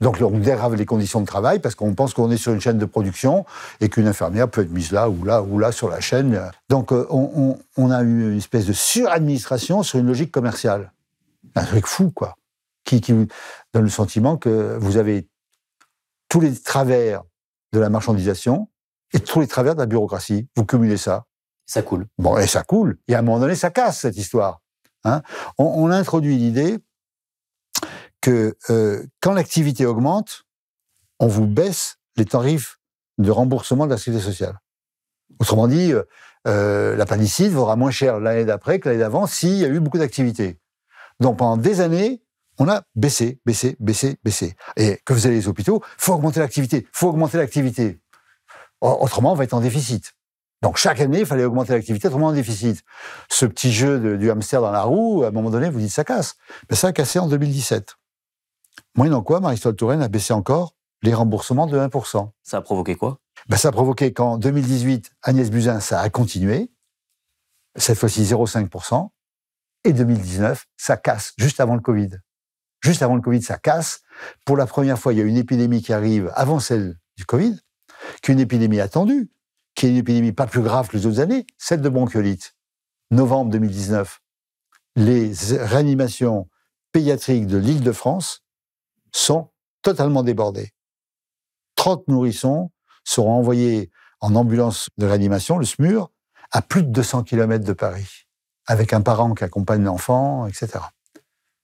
Donc 0.00 0.20
on 0.20 0.30
dégrave 0.38 0.74
les 0.76 0.86
conditions 0.86 1.20
de 1.20 1.26
travail 1.26 1.58
parce 1.58 1.74
qu'on 1.74 1.94
pense 1.94 2.14
qu'on 2.14 2.30
est 2.30 2.36
sur 2.36 2.52
une 2.52 2.60
chaîne 2.60 2.78
de 2.78 2.84
production 2.84 3.44
et 3.80 3.88
qu'une 3.88 4.06
infirmière 4.06 4.48
peut 4.48 4.62
être 4.62 4.70
mise 4.70 4.92
là 4.92 5.08
ou 5.10 5.24
là 5.24 5.42
ou 5.42 5.58
là 5.58 5.72
sur 5.72 5.88
la 5.88 6.00
chaîne. 6.00 6.40
Donc 6.68 6.92
euh, 6.92 7.06
on, 7.10 7.30
on- 7.34 7.58
on 7.76 7.90
a 7.90 8.02
eu 8.02 8.30
une 8.32 8.38
espèce 8.38 8.66
de 8.66 8.72
suradministration 8.72 9.82
sur 9.82 9.98
une 9.98 10.06
logique 10.06 10.30
commerciale. 10.30 10.92
Un 11.56 11.64
truc 11.64 11.86
fou, 11.86 12.10
quoi. 12.14 12.36
Qui, 12.84 13.00
qui 13.00 13.12
vous 13.12 13.26
donne 13.74 13.84
le 13.84 13.90
sentiment 13.90 14.36
que 14.36 14.76
vous 14.80 14.96
avez 14.98 15.26
tous 16.28 16.40
les 16.40 16.54
travers 16.54 17.22
de 17.72 17.78
la 17.80 17.90
marchandisation 17.90 18.68
et 19.12 19.20
tous 19.20 19.40
les 19.40 19.46
travers 19.46 19.74
de 19.74 19.80
la 19.80 19.86
bureaucratie. 19.86 20.46
Vous 20.56 20.64
cumulez 20.64 20.96
ça. 20.96 21.24
Ça 21.66 21.82
coule. 21.82 22.06
Bon, 22.18 22.38
et 22.38 22.46
ça 22.46 22.62
coule. 22.62 22.98
Et 23.08 23.14
à 23.14 23.18
un 23.18 23.22
moment 23.22 23.40
donné, 23.40 23.54
ça 23.54 23.70
casse, 23.70 24.00
cette 24.00 24.16
histoire. 24.16 24.60
Hein 25.04 25.22
on, 25.58 25.64
on 25.64 25.90
a 25.90 25.96
introduit 25.96 26.36
l'idée 26.36 26.78
euh, 28.28 29.06
quand 29.20 29.32
l'activité 29.32 29.86
augmente, 29.86 30.44
on 31.20 31.26
vous 31.26 31.46
baisse 31.46 31.96
les 32.16 32.24
tarifs 32.24 32.78
de 33.18 33.30
remboursement 33.30 33.86
de 33.86 33.90
la 33.90 33.98
sécurité 33.98 34.24
sociale. 34.24 34.58
Autrement 35.40 35.68
dit, 35.68 35.92
euh, 35.92 36.02
euh, 36.46 36.96
la 36.96 37.06
panicide 37.06 37.52
vaudra 37.52 37.76
moins 37.76 37.90
cher 37.90 38.20
l'année 38.20 38.44
d'après 38.44 38.80
que 38.80 38.88
l'année 38.88 39.00
d'avant 39.00 39.26
s'il 39.26 39.54
y 39.54 39.64
a 39.64 39.68
eu 39.68 39.80
beaucoup 39.80 39.98
d'activité. 39.98 40.58
Donc 41.20 41.38
pendant 41.38 41.56
des 41.56 41.80
années, 41.80 42.22
on 42.58 42.68
a 42.68 42.82
baissé, 42.94 43.40
baissé, 43.46 43.76
baissé, 43.78 44.18
baissé. 44.24 44.56
Et 44.76 45.00
que 45.04 45.14
faisaient 45.14 45.30
les 45.30 45.48
hôpitaux? 45.48 45.82
Faut 45.96 46.14
augmenter 46.14 46.40
l'activité, 46.40 46.86
faut 46.92 47.08
augmenter 47.08 47.38
l'activité. 47.38 48.00
Autrement, 48.80 49.32
on 49.32 49.34
va 49.34 49.44
être 49.44 49.54
en 49.54 49.60
déficit. 49.60 50.14
Donc 50.62 50.76
chaque 50.76 51.00
année, 51.00 51.20
il 51.20 51.26
fallait 51.26 51.44
augmenter 51.44 51.72
l'activité, 51.72 52.08
autrement 52.08 52.28
en 52.28 52.32
déficit. 52.32 52.82
Ce 53.28 53.46
petit 53.46 53.72
jeu 53.72 54.16
du 54.16 54.30
hamster 54.30 54.60
dans 54.60 54.72
la 54.72 54.82
roue, 54.82 55.22
à 55.22 55.28
un 55.28 55.30
moment 55.30 55.50
donné, 55.50 55.70
vous 55.70 55.78
dites 55.78 55.92
ça 55.92 56.04
casse. 56.04 56.34
Mais 56.68 56.76
ça 56.76 56.88
a 56.88 56.92
cassé 56.92 57.18
en 57.18 57.28
2017. 57.28 57.97
Moyennant 58.94 59.22
quoi, 59.22 59.40
Marisol 59.40 59.76
Touraine 59.76 60.02
a 60.02 60.08
baissé 60.08 60.32
encore 60.32 60.74
les 61.02 61.14
remboursements 61.14 61.66
de 61.66 61.78
1%. 61.78 62.30
Ça 62.42 62.56
a 62.56 62.60
provoqué 62.60 62.96
quoi? 62.96 63.20
Ben, 63.48 63.56
ça 63.56 63.68
a 63.68 63.72
provoqué 63.72 64.12
qu'en 64.12 64.38
2018, 64.38 65.12
Agnès 65.22 65.50
Buzyn, 65.50 65.80
ça 65.80 66.00
a 66.00 66.10
continué, 66.10 66.70
cette 67.76 67.98
fois-ci 67.98 68.22
0,5%, 68.22 69.10
et 69.84 69.92
2019, 69.92 70.66
ça 70.76 70.96
casse, 70.96 71.34
juste 71.38 71.60
avant 71.60 71.74
le 71.74 71.80
Covid. 71.80 72.10
Juste 72.80 73.02
avant 73.02 73.16
le 73.16 73.22
Covid, 73.22 73.42
ça 73.42 73.58
casse. 73.58 74.02
Pour 74.44 74.56
la 74.56 74.66
première 74.66 74.98
fois, 74.98 75.12
il 75.12 75.18
y 75.18 75.22
a 75.22 75.24
une 75.24 75.36
épidémie 75.36 75.82
qui 75.82 75.92
arrive 75.92 76.32
avant 76.34 76.60
celle 76.60 76.98
du 77.16 77.24
Covid, 77.24 77.58
qui 78.22 78.30
est 78.30 78.34
une 78.34 78.40
épidémie 78.40 78.80
attendue, 78.80 79.30
qui 79.74 79.86
est 79.86 79.90
une 79.90 79.96
épidémie 79.96 80.32
pas 80.32 80.46
plus 80.46 80.62
grave 80.62 80.88
que 80.88 80.96
les 80.96 81.06
autres 81.06 81.20
années, 81.20 81.46
celle 81.56 81.80
de 81.80 81.88
bronchiolite. 81.88 82.54
Novembre 83.10 83.50
2019, 83.52 84.20
les 84.96 85.32
réanimations 85.52 86.48
pédiatriques 86.92 87.46
de 87.46 87.56
l'île 87.56 87.82
de 87.82 87.92
France 87.92 88.42
sont 89.18 89.48
totalement 89.82 90.22
débordées. 90.22 90.72
30 91.76 92.08
nourrissons 92.08 92.70
seront 93.04 93.32
envoyés 93.32 93.90
en 94.20 94.34
ambulance 94.34 94.90
de 94.98 95.06
réanimation, 95.06 95.58
le 95.58 95.64
SMUR, 95.64 96.10
à 96.50 96.62
plus 96.62 96.82
de 96.82 96.88
200 96.88 97.24
km 97.24 97.64
de 97.64 97.72
Paris, 97.72 98.26
avec 98.66 98.92
un 98.92 99.00
parent 99.00 99.34
qui 99.34 99.44
accompagne 99.44 99.84
l'enfant, 99.84 100.46
etc. 100.46 100.80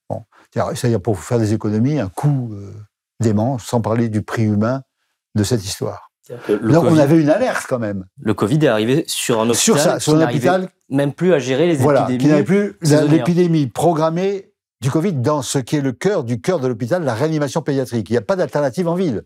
Bon, 0.08 0.24
c'est-à-dire 0.52 1.00
pour 1.00 1.18
faire 1.18 1.38
des 1.38 1.52
économies, 1.52 1.98
un 1.98 2.08
coût 2.08 2.50
euh, 2.52 2.72
dément, 3.20 3.58
sans 3.58 3.80
parler 3.80 4.08
du 4.08 4.22
prix 4.22 4.44
humain 4.44 4.82
de 5.34 5.42
cette 5.42 5.64
histoire. 5.64 6.10
Donc 6.28 6.84
COVID, 6.84 6.94
on 6.94 6.98
avait 6.98 7.20
une 7.20 7.28
alerte 7.28 7.66
quand 7.68 7.78
même 7.78 8.06
le 8.18 8.32
Covid 8.32 8.64
est 8.64 8.68
arrivé 8.68 9.04
sur 9.06 9.40
un 9.40 9.50
hôpital 9.50 9.60
sur 9.60 9.78
ça, 9.78 10.00
sur 10.00 10.14
qui 10.16 10.22
un 10.22 10.26
hôpital, 10.26 10.68
même 10.88 11.12
plus 11.12 11.34
à 11.34 11.38
gérer 11.38 11.66
les 11.66 11.74
voilà, 11.74 12.06
qui 12.06 12.14
épidémies. 12.14 12.30
n'avait 12.30 12.44
plus 12.44 12.76
l'épidémie 13.10 13.66
programmée 13.66 14.53
du 14.80 14.90
Covid 14.90 15.14
dans 15.14 15.42
ce 15.42 15.58
qui 15.58 15.76
est 15.76 15.80
le 15.80 15.92
cœur 15.92 16.24
du 16.24 16.40
cœur 16.40 16.60
de 16.60 16.68
l'hôpital, 16.68 17.02
la 17.04 17.14
réanimation 17.14 17.62
pédiatrique. 17.62 18.10
Il 18.10 18.12
n'y 18.12 18.18
a 18.18 18.22
pas 18.22 18.36
d'alternative 18.36 18.88
en 18.88 18.94
ville. 18.94 19.22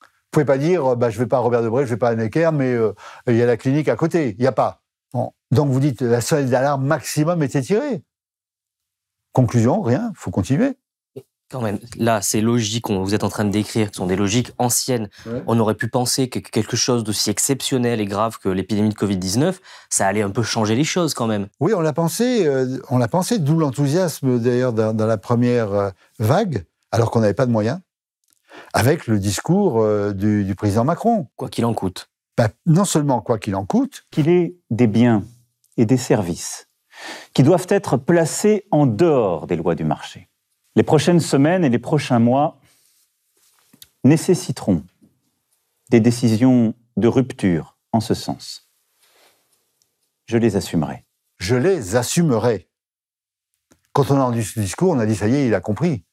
Vous 0.00 0.30
pouvez 0.30 0.44
pas 0.44 0.58
dire, 0.58 0.96
bah, 0.96 1.10
je 1.10 1.18
vais 1.18 1.26
pas 1.26 1.36
à 1.36 1.40
Robert 1.40 1.62
Debré, 1.62 1.84
je 1.84 1.90
vais 1.90 1.98
pas 1.98 2.08
à 2.08 2.14
Necker, 2.14 2.50
mais 2.52 2.72
euh, 2.72 2.92
il 3.26 3.36
y 3.36 3.42
a 3.42 3.46
la 3.46 3.56
clinique 3.56 3.88
à 3.88 3.96
côté. 3.96 4.34
Il 4.38 4.40
n'y 4.40 4.46
a 4.46 4.52
pas. 4.52 4.82
Donc 5.50 5.68
vous 5.68 5.80
dites, 5.80 6.00
la 6.00 6.22
sonnette 6.22 6.48
d'alarme 6.48 6.86
maximum 6.86 7.42
était 7.42 7.60
tirée. 7.60 8.02
Conclusion, 9.32 9.82
rien, 9.82 10.10
faut 10.14 10.30
continuer. 10.30 10.78
Quand 11.52 11.60
même, 11.60 11.78
là, 11.98 12.22
ces 12.22 12.40
logiques 12.40 12.86
que 12.86 12.94
vous 12.94 13.14
êtes 13.14 13.24
en 13.24 13.28
train 13.28 13.44
de 13.44 13.50
décrire, 13.50 13.90
qui 13.90 13.96
sont 13.98 14.06
des 14.06 14.16
logiques 14.16 14.52
anciennes, 14.58 15.08
Ouais. 15.26 15.42
on 15.46 15.60
aurait 15.60 15.74
pu 15.74 15.86
penser 15.88 16.28
que 16.30 16.38
quelque 16.38 16.76
chose 16.76 17.04
d'aussi 17.04 17.28
exceptionnel 17.28 18.00
et 18.00 18.06
grave 18.06 18.38
que 18.38 18.48
l'épidémie 18.48 18.88
de 18.88 18.94
Covid-19, 18.94 19.56
ça 19.90 20.06
allait 20.06 20.22
un 20.22 20.30
peu 20.30 20.42
changer 20.42 20.74
les 20.74 20.84
choses 20.84 21.12
quand 21.12 21.26
même. 21.26 21.48
Oui, 21.60 21.74
on 21.74 21.80
l'a 21.80 21.92
pensé, 21.92 22.46
euh, 22.46 22.78
on 22.88 22.96
l'a 22.96 23.08
pensé, 23.08 23.38
d'où 23.38 23.58
l'enthousiasme 23.58 24.38
d'ailleurs 24.38 24.72
dans, 24.72 24.94
dans 24.94 25.06
la 25.06 25.18
première 25.18 25.72
euh, 25.74 25.90
vague, 26.18 26.64
alors 26.90 27.10
qu'on 27.10 27.20
n'avait 27.20 27.34
pas 27.34 27.46
de 27.46 27.52
moyens, 27.52 27.80
avec 28.72 29.06
le 29.06 29.18
discours 29.18 29.82
euh, 29.82 30.12
du, 30.12 30.44
du 30.44 30.54
président 30.54 30.84
Macron. 30.84 31.28
Quoi 31.36 31.48
qu'il 31.50 31.64
en 31.66 31.74
coûte. 31.74 32.08
Bah, 32.38 32.48
non 32.64 32.86
seulement 32.86 33.20
quoi 33.20 33.38
qu'il 33.38 33.54
en 33.56 33.66
coûte, 33.66 34.04
qu'il 34.10 34.28
est 34.30 34.56
des 34.70 34.86
biens 34.86 35.22
et 35.76 35.84
des 35.84 35.98
services 35.98 36.66
qui 37.34 37.42
doivent 37.42 37.66
être 37.68 37.96
placés 37.98 38.64
en 38.70 38.86
dehors 38.86 39.46
des 39.46 39.56
lois 39.56 39.74
du 39.74 39.84
marché. 39.84 40.28
Les 40.74 40.82
prochaines 40.82 41.20
semaines 41.20 41.64
et 41.64 41.68
les 41.68 41.78
prochains 41.78 42.18
mois 42.18 42.58
nécessiteront 44.04 44.84
des 45.90 46.00
décisions 46.00 46.74
de 46.96 47.08
rupture 47.08 47.76
en 47.92 48.00
ce 48.00 48.14
sens. 48.14 48.70
Je 50.26 50.38
les 50.38 50.56
assumerai. 50.56 51.04
je 51.38 51.56
les 51.56 51.96
assumerai. 51.96 52.70
Quand 53.92 54.10
on 54.10 54.16
a 54.16 54.20
entendu 54.20 54.42
ce 54.42 54.58
discours, 54.58 54.92
on 54.92 54.98
a 54.98 55.06
dit 55.06 55.16
ça 55.16 55.28
y 55.28 55.34
est, 55.34 55.46
il 55.46 55.54
a 55.54 55.60
compris. 55.60 56.06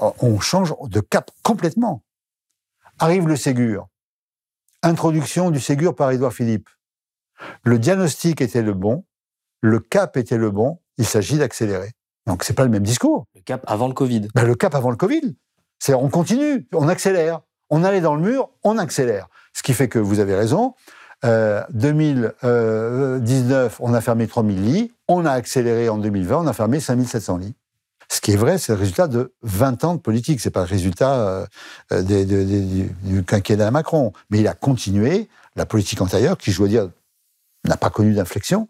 On 0.00 0.40
change 0.40 0.74
de 0.88 1.00
cap 1.00 1.30
complètement. 1.42 2.04
Arrive 2.98 3.28
le 3.28 3.36
Ségur. 3.36 3.88
Introduction 4.82 5.50
du 5.50 5.60
Ségur 5.60 5.94
par 5.94 6.10
Édouard 6.12 6.32
Philippe. 6.32 6.70
Le 7.64 7.78
diagnostic 7.78 8.40
était 8.40 8.62
le 8.62 8.74
bon, 8.74 9.04
le 9.60 9.80
cap 9.80 10.16
était 10.16 10.38
le 10.38 10.50
bon, 10.50 10.80
il 10.96 11.06
s'agit 11.06 11.36
d'accélérer. 11.36 11.92
Donc 12.28 12.44
c'est 12.44 12.52
pas 12.54 12.62
le 12.64 12.70
même 12.70 12.84
discours. 12.84 13.24
Le 13.34 13.40
cap 13.40 13.64
avant 13.66 13.88
le 13.88 13.94
Covid. 13.94 14.28
Ben, 14.34 14.44
le 14.44 14.54
cap 14.54 14.74
avant 14.76 14.90
le 14.90 14.96
Covid, 14.96 15.34
c'est 15.80 15.94
on 15.94 16.08
continue, 16.08 16.68
on 16.72 16.86
accélère. 16.88 17.40
On 17.70 17.82
allait 17.84 18.00
dans 18.00 18.14
le 18.14 18.22
mur, 18.22 18.48
on 18.62 18.78
accélère. 18.78 19.28
Ce 19.52 19.62
qui 19.62 19.74
fait 19.74 19.88
que 19.88 19.98
vous 19.98 20.20
avez 20.20 20.34
raison. 20.36 20.74
Euh, 21.24 21.62
2019, 22.42 23.76
on 23.80 23.92
a 23.94 24.00
fermé 24.00 24.26
3000 24.26 24.64
lits. 24.64 24.92
On 25.08 25.24
a 25.26 25.32
accéléré 25.32 25.88
en 25.88 25.98
2020, 25.98 26.38
on 26.38 26.46
a 26.46 26.52
fermé 26.52 26.80
5700 26.80 27.38
lits. 27.38 27.54
Ce 28.10 28.20
qui 28.22 28.32
est 28.32 28.36
vrai, 28.36 28.56
c'est 28.56 28.72
le 28.72 28.78
résultat 28.78 29.06
de 29.06 29.34
20 29.42 29.84
ans 29.84 29.94
de 29.94 30.00
politique. 30.00 30.40
C'est 30.40 30.50
pas 30.50 30.60
le 30.60 30.66
résultat 30.66 31.14
euh, 31.14 31.46
euh, 31.92 32.02
des- 32.02 32.24
des- 32.24 32.44
des- 32.44 32.60
du, 32.62 32.90
du 33.02 33.22
quinquennat 33.24 33.70
Macron. 33.70 34.12
Mais 34.30 34.38
il 34.40 34.48
a 34.48 34.54
continué 34.54 35.28
la 35.56 35.66
politique 35.66 36.00
antérieure, 36.00 36.38
qui, 36.38 36.50
je 36.52 36.58
dois 36.58 36.68
dire, 36.68 36.88
n'a 37.66 37.76
pas 37.76 37.90
connu 37.90 38.14
d'inflexion. 38.14 38.68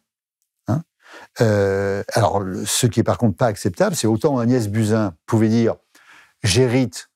Euh, 1.40 2.02
alors, 2.14 2.42
ce 2.66 2.86
qui 2.86 3.00
est 3.00 3.04
par 3.04 3.18
contre 3.18 3.36
pas 3.36 3.46
acceptable, 3.46 3.94
c'est 3.94 4.06
autant 4.06 4.38
Agnès 4.38 4.68
Buzyn 4.68 5.14
pouvait 5.26 5.48
dire 5.48 5.76
j'hérite 6.42 7.08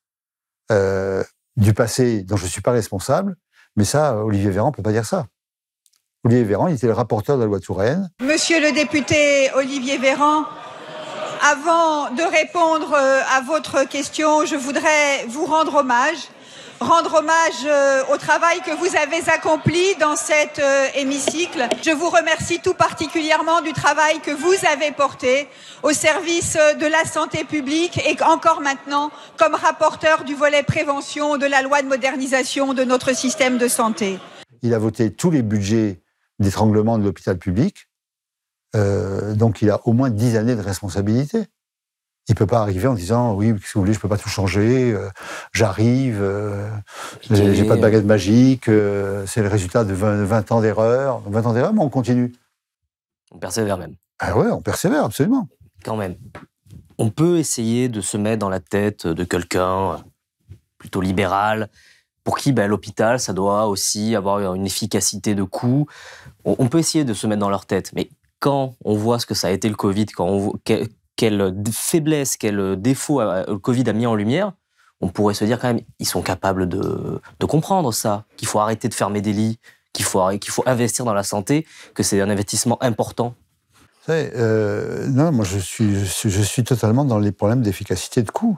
euh, 0.71 1.23
du 1.55 1.73
passé 1.73 2.23
dont 2.23 2.37
je 2.37 2.45
ne 2.45 2.49
suis 2.49 2.61
pas 2.61 2.71
responsable, 2.71 3.35
mais 3.75 3.85
ça, 3.85 4.17
Olivier 4.17 4.49
Véran 4.49 4.69
ne 4.69 4.73
peut 4.73 4.83
pas 4.83 4.91
dire 4.91 5.05
ça. 5.05 5.27
Olivier 6.23 6.45
Véran, 6.45 6.67
il 6.67 6.75
était 6.75 6.87
le 6.87 6.93
rapporteur 6.93 7.35
de 7.35 7.41
la 7.41 7.47
loi 7.47 7.59
Touraine. 7.59 8.09
Monsieur 8.21 8.61
le 8.61 8.71
député 8.71 9.51
Olivier 9.55 9.97
Véran, 9.97 10.45
avant 11.41 12.11
de 12.11 12.23
répondre 12.23 12.93
euh, 12.93 13.19
à 13.35 13.41
votre 13.41 13.87
question, 13.87 14.45
je 14.45 14.55
voudrais 14.55 15.25
vous 15.27 15.45
rendre 15.45 15.75
hommage, 15.75 16.29
rendre 16.79 17.15
hommage 17.15 17.65
euh, 17.65 18.03
au 18.13 18.17
travail 18.17 18.59
que 18.61 18.71
vous 18.77 18.95
avez 18.95 19.29
accompli 19.29 19.95
dans 19.99 20.15
cet 20.15 20.59
euh, 20.59 20.87
hémicycle. 20.95 21.67
Je 21.83 21.91
vous 21.91 22.09
remercie 22.09 22.59
tout 22.59 22.73
particulièrement 22.73 23.61
du 23.61 23.73
travail 23.73 24.19
que 24.21 24.31
vous 24.31 24.53
avez 24.71 24.91
porté 24.91 25.47
au 25.83 25.91
service 25.91 26.57
euh, 26.59 26.73
de 26.73 26.85
la 26.85 27.05
santé 27.05 27.43
publique 27.43 27.99
et 28.05 28.21
encore 28.23 28.61
maintenant 28.61 29.11
comme 29.37 29.55
rapporteur 29.55 30.23
du 30.23 30.35
volet 30.35 30.63
prévention 30.63 31.37
de 31.37 31.45
la 31.45 31.61
loi 31.61 31.81
de 31.81 31.87
modernisation 31.87 32.73
de 32.73 32.83
notre 32.83 33.15
système 33.15 33.57
de 33.57 33.67
santé. 33.67 34.19
Il 34.61 34.73
a 34.73 34.79
voté 34.79 35.11
tous 35.11 35.31
les 35.31 35.41
budgets 35.41 36.01
d'étranglement 36.39 36.97
de 36.97 37.03
l'hôpital 37.03 37.37
public. 37.37 37.87
Donc, 38.73 39.61
il 39.61 39.69
a 39.69 39.81
au 39.85 39.93
moins 39.93 40.09
10 40.09 40.35
années 40.35 40.55
de 40.55 40.61
responsabilité. 40.61 41.45
Il 42.29 42.31
ne 42.31 42.37
peut 42.37 42.47
pas 42.47 42.61
arriver 42.61 42.87
en 42.87 42.93
disant 42.93 43.33
Oui, 43.33 43.53
si 43.63 43.73
vous 43.73 43.81
voulez, 43.81 43.91
je 43.91 43.97
ne 43.97 44.01
peux 44.01 44.07
pas 44.07 44.17
tout 44.17 44.29
changer, 44.29 44.93
euh, 44.93 45.09
j'arrive, 45.51 46.19
euh, 46.21 46.69
j'ai 47.29 47.65
pas 47.65 47.75
de 47.75 47.81
baguette 47.81 48.05
magique, 48.05 48.69
euh, 48.69 49.25
c'est 49.27 49.41
le 49.41 49.49
résultat 49.49 49.83
de 49.83 49.93
20, 49.93 50.23
20 50.23 50.51
ans 50.53 50.61
d'erreur. 50.61 51.21
20 51.27 51.45
ans 51.45 51.53
d'erreur, 51.53 51.73
mais 51.73 51.81
on 51.81 51.89
continue. 51.89 52.33
On 53.31 53.39
persévère 53.39 53.77
même. 53.77 53.95
Ah 54.19 54.37
ouais, 54.37 54.49
on 54.51 54.61
persévère, 54.61 55.03
absolument. 55.03 55.49
Quand 55.83 55.97
même. 55.97 56.15
On 56.97 57.09
peut 57.09 57.39
essayer 57.39 57.89
de 57.89 57.99
se 57.99 58.15
mettre 58.15 58.39
dans 58.39 58.49
la 58.49 58.61
tête 58.61 59.05
de 59.05 59.23
quelqu'un 59.25 59.93
euh, 59.93 59.97
plutôt 60.77 61.01
libéral, 61.01 61.69
pour 62.23 62.37
qui 62.37 62.53
ben, 62.53 62.67
l'hôpital, 62.67 63.19
ça 63.19 63.33
doit 63.33 63.67
aussi 63.67 64.15
avoir 64.15 64.53
une 64.53 64.65
efficacité 64.65 65.35
de 65.35 65.43
coût. 65.43 65.87
On, 66.45 66.55
on 66.57 66.67
peut 66.69 66.79
essayer 66.79 67.03
de 67.03 67.13
se 67.13 67.27
mettre 67.27 67.41
dans 67.41 67.49
leur 67.49 67.65
tête, 67.65 67.91
mais 67.93 68.09
quand 68.39 68.75
on 68.85 68.95
voit 68.95 69.19
ce 69.19 69.25
que 69.25 69.33
ça 69.33 69.47
a 69.47 69.51
été 69.51 69.67
le 69.67 69.75
Covid, 69.75 70.05
quand 70.05 70.25
on 70.25 70.37
voit 70.37 70.53
quelle 71.15 71.53
faiblesse, 71.71 72.37
quel 72.37 72.79
défaut 72.81 73.21
euh, 73.21 73.43
le 73.47 73.57
Covid 73.57 73.89
a 73.89 73.93
mis 73.93 74.05
en 74.05 74.15
lumière, 74.15 74.53
on 75.01 75.09
pourrait 75.09 75.33
se 75.33 75.45
dire 75.45 75.59
quand 75.59 75.67
même, 75.67 75.81
ils 75.99 76.07
sont 76.07 76.21
capables 76.21 76.67
de, 76.67 77.21
comprendre 77.47 77.91
ça, 77.93 78.25
qu'il 78.37 78.47
faut 78.47 78.59
arrêter 78.59 78.87
de 78.87 78.93
fermer 78.93 79.21
des 79.21 79.33
lits, 79.33 79.59
qu'il 79.91 80.05
faut, 80.05 80.21
investir 80.65 81.05
dans 81.05 81.13
la 81.13 81.23
santé, 81.23 81.67
que 81.93 82.03
c'est 82.03 82.21
un 82.21 82.29
investissement 82.29 82.81
important. 82.81 83.35
Euh, 84.09 85.07
non, 85.07 85.31
moi 85.31 85.45
je 85.45 85.59
suis, 85.59 85.99
je, 85.99 86.05
suis, 86.05 86.29
je 86.29 86.41
suis 86.41 86.63
totalement 86.63 87.05
dans 87.05 87.19
les 87.19 87.31
problèmes 87.31 87.61
d'efficacité 87.61 88.21
de 88.23 88.31
coût. 88.31 88.57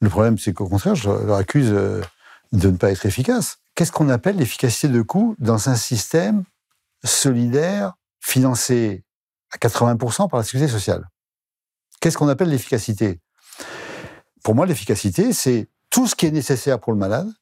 Le 0.00 0.10
problème, 0.10 0.36
c'est 0.38 0.52
qu'au 0.52 0.68
contraire, 0.68 0.94
je 0.94 1.08
leur 1.08 1.36
accuse 1.36 1.70
euh, 1.72 2.02
de 2.52 2.70
ne 2.70 2.76
pas 2.76 2.90
être 2.90 3.06
efficace. 3.06 3.58
Qu'est-ce 3.74 3.92
qu'on 3.92 4.08
appelle 4.08 4.36
l'efficacité 4.36 4.88
de 4.88 5.02
coût 5.02 5.34
dans 5.38 5.68
un 5.68 5.76
système 5.76 6.44
solidaire, 7.04 7.94
financé 8.20 9.04
à 9.50 9.56
80% 9.56 10.28
par 10.28 10.38
la 10.38 10.44
sécurité 10.44 10.70
sociale? 10.70 11.08
Qu'est-ce 12.04 12.18
qu'on 12.18 12.28
appelle 12.28 12.50
l'efficacité? 12.50 13.18
Pour 14.42 14.54
moi, 14.54 14.66
l'efficacité, 14.66 15.32
c'est 15.32 15.70
tout 15.88 16.06
ce 16.06 16.14
qui 16.14 16.26
est 16.26 16.30
nécessaire 16.30 16.78
pour 16.78 16.92
le 16.92 16.98
malade, 16.98 17.32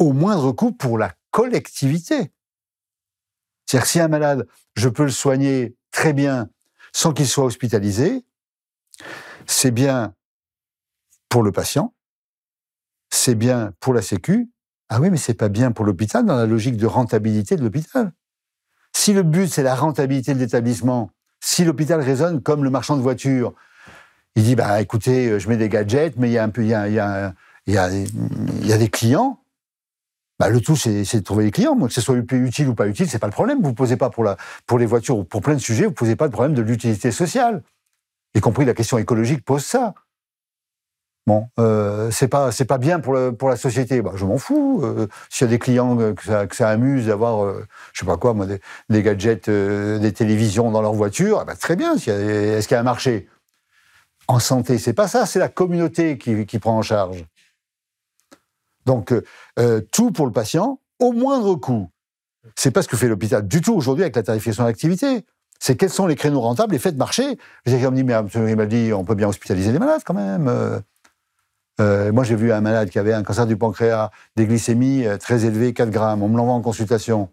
au 0.00 0.12
moindre 0.12 0.50
coût 0.50 0.72
pour 0.72 0.98
la 0.98 1.14
collectivité. 1.30 2.32
C'est-à-dire 3.64 3.86
si 3.86 4.00
un 4.00 4.08
malade, 4.08 4.48
je 4.74 4.88
peux 4.88 5.04
le 5.04 5.12
soigner 5.12 5.76
très 5.92 6.12
bien 6.12 6.48
sans 6.92 7.12
qu'il 7.12 7.28
soit 7.28 7.44
hospitalisé, 7.44 8.24
c'est 9.46 9.70
bien 9.70 10.12
pour 11.28 11.44
le 11.44 11.52
patient, 11.52 11.94
c'est 13.10 13.36
bien 13.36 13.74
pour 13.78 13.94
la 13.94 14.02
Sécu. 14.02 14.50
Ah 14.88 15.00
oui, 15.00 15.08
mais 15.08 15.18
c'est 15.18 15.34
pas 15.34 15.48
bien 15.48 15.70
pour 15.70 15.84
l'hôpital 15.84 16.26
dans 16.26 16.34
la 16.34 16.46
logique 16.46 16.78
de 16.78 16.86
rentabilité 16.86 17.54
de 17.54 17.62
l'hôpital. 17.62 18.12
Si 18.92 19.12
le 19.12 19.22
but 19.22 19.46
c'est 19.46 19.62
la 19.62 19.76
rentabilité 19.76 20.34
de 20.34 20.40
l'établissement, 20.40 21.12
si 21.38 21.64
l'hôpital 21.64 22.00
raisonne 22.00 22.42
comme 22.42 22.64
le 22.64 22.70
marchand 22.70 22.96
de 22.96 23.02
voitures, 23.02 23.54
il 24.36 24.44
dit 24.44 24.56
bah 24.56 24.80
écoutez, 24.80 25.28
euh, 25.28 25.38
je 25.38 25.48
mets 25.48 25.56
des 25.56 25.68
gadgets, 25.68 26.16
mais 26.16 26.28
il 26.28 26.32
y 26.32 26.38
a 26.38 26.44
un 26.44 26.48
peu, 26.48 26.62
il 26.62 26.68
y 26.68 26.74
a, 26.74 26.88
il 26.88 26.94
y 26.94 26.98
a, 26.98 27.34
il 27.66 27.74
y 27.74 28.72
a, 28.72 28.78
des 28.78 28.88
clients. 28.88 29.40
Bah, 30.38 30.48
le 30.48 30.60
tout, 30.60 30.76
c'est 30.76 31.14
de 31.14 31.20
trouver 31.20 31.44
les 31.44 31.50
clients. 31.50 31.76
Moi, 31.76 31.88
que 31.88 31.94
ce 31.94 32.00
soit 32.00 32.16
utile 32.16 32.68
ou 32.68 32.74
pas 32.74 32.88
utile, 32.88 33.08
c'est 33.08 33.18
pas 33.18 33.28
le 33.28 33.32
problème. 33.32 33.62
Vous 33.62 33.72
posez 33.72 33.96
pas 33.96 34.10
pour, 34.10 34.24
la, 34.24 34.36
pour 34.66 34.78
les 34.78 34.86
voitures 34.86 35.18
ou 35.18 35.24
pour 35.24 35.40
plein 35.40 35.54
de 35.54 35.60
sujets, 35.60 35.86
vous 35.86 35.92
posez 35.92 36.16
pas 36.16 36.26
le 36.26 36.32
problème 36.32 36.54
de 36.54 36.62
l'utilité 36.62 37.10
sociale. 37.10 37.62
Y 38.34 38.40
compris 38.40 38.64
la 38.64 38.74
question 38.74 38.98
écologique 38.98 39.44
pose 39.44 39.64
ça. 39.64 39.94
Bon, 41.26 41.48
euh, 41.58 42.10
c'est 42.10 42.28
pas 42.28 42.50
pas 42.68 42.78
bien 42.78 43.00
pour, 43.00 43.14
le, 43.14 43.32
pour 43.32 43.48
la 43.48 43.56
société. 43.56 44.02
Bah, 44.02 44.12
je 44.14 44.26
m'en 44.26 44.36
fous. 44.36 44.82
Euh, 44.84 45.06
S'il 45.30 45.46
y 45.46 45.48
a 45.48 45.50
des 45.50 45.58
clients 45.58 45.96
que 45.96 46.22
ça, 46.22 46.46
que 46.46 46.54
ça 46.54 46.68
amuse 46.68 47.06
d'avoir, 47.06 47.44
euh, 47.44 47.66
je 47.94 48.00
sais 48.00 48.06
pas 48.06 48.18
quoi, 48.18 48.34
moi, 48.34 48.46
des, 48.46 49.02
gadgets, 49.02 49.48
des 49.48 50.12
télévisions 50.12 50.70
dans 50.70 50.82
leur 50.82 50.92
voiture, 50.92 51.44
bah, 51.46 51.54
très 51.56 51.76
bien. 51.76 51.94
Est-ce 51.94 52.68
qu'il 52.68 52.74
y 52.74 52.76
a 52.76 52.80
un 52.80 52.82
marché? 52.82 53.28
En 54.26 54.38
santé, 54.38 54.78
c'est 54.78 54.92
pas 54.92 55.08
ça. 55.08 55.26
C'est 55.26 55.38
la 55.38 55.48
communauté 55.48 56.18
qui, 56.18 56.58
prend 56.58 56.78
en 56.78 56.82
charge. 56.82 57.24
Donc, 58.86 59.12
euh, 59.12 59.24
euh, 59.58 59.80
tout 59.92 60.12
pour 60.12 60.26
le 60.26 60.32
patient, 60.32 60.80
au 60.98 61.12
moindre 61.12 61.54
coût. 61.54 61.90
C'est 62.56 62.70
pas 62.70 62.82
ce 62.82 62.88
que 62.88 62.96
fait 62.96 63.08
l'hôpital 63.08 63.46
du 63.46 63.60
tout 63.60 63.74
aujourd'hui 63.74 64.04
avec 64.04 64.16
la 64.16 64.22
tarification 64.22 64.64
d'activité. 64.64 65.24
C'est 65.58 65.76
quels 65.76 65.90
sont 65.90 66.06
les 66.06 66.16
créneaux 66.16 66.40
rentables, 66.40 66.72
les 66.72 66.78
faits 66.78 66.94
de 66.94 66.98
marché. 66.98 67.38
J'ai 67.64 67.78
dit, 67.78 68.04
mais 68.04 68.14
il 68.14 68.66
dit, 68.66 68.92
on 68.92 69.04
peut 69.04 69.14
bien 69.14 69.28
hospitaliser 69.28 69.72
les 69.72 69.78
malades 69.78 70.02
quand 70.04 70.14
même. 70.14 70.48
Euh, 71.80 72.12
moi, 72.12 72.24
j'ai 72.24 72.36
vu 72.36 72.52
un 72.52 72.60
malade 72.60 72.90
qui 72.90 72.98
avait 72.98 73.14
un 73.14 73.22
cancer 73.22 73.46
du 73.46 73.56
pancréas, 73.56 74.10
des 74.36 74.46
glycémies 74.46 75.06
très 75.20 75.46
élevées, 75.46 75.72
4 75.72 75.90
grammes. 75.90 76.22
On 76.22 76.28
me 76.28 76.36
l'envoie 76.36 76.54
en 76.54 76.60
consultation. 76.60 77.30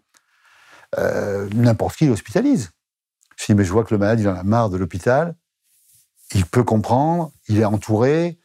N'importe 0.96 1.96
qui 1.96 2.06
l'hospitalise. 2.06 2.70
Je 3.36 3.46
dis, 3.46 3.54
mais 3.54 3.64
je 3.64 3.72
vois 3.72 3.84
que 3.84 3.92
le 3.92 3.98
malade, 3.98 4.20
il 4.20 4.28
en 4.28 4.36
a 4.36 4.42
marre 4.42 4.70
de 4.70 4.78
l'hôpital. 4.78 5.34
Il 6.34 6.46
peut 6.46 6.64
comprendre, 6.64 7.32
il 7.48 7.60
est 7.60 7.64
entouré. 7.64 8.38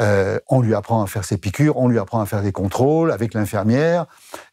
Euh, 0.00 0.38
on 0.48 0.60
lui 0.60 0.74
apprend 0.74 1.02
à 1.02 1.06
faire 1.06 1.24
ses 1.24 1.38
piqûres, 1.38 1.76
on 1.76 1.88
lui 1.88 1.98
apprend 1.98 2.20
à 2.20 2.26
faire 2.26 2.42
des 2.42 2.52
contrôles 2.52 3.12
avec 3.12 3.34
l'infirmière, 3.34 4.06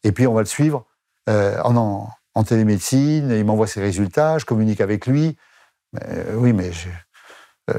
et 0.04 0.12
puis 0.12 0.28
on 0.28 0.34
va 0.34 0.42
le 0.42 0.46
suivre 0.46 0.86
euh, 1.30 1.62
en, 1.64 2.44
télémédecine, 2.44 3.32
il 3.32 3.44
m'envoie 3.44 3.68
ses 3.68 3.82
résultats, 3.82 4.38
je 4.38 4.46
communique 4.46 4.82
avec 4.82 5.06
lui. 5.08 5.36
Euh, 6.02 6.36
oui, 6.36 6.54
mais 6.54 6.72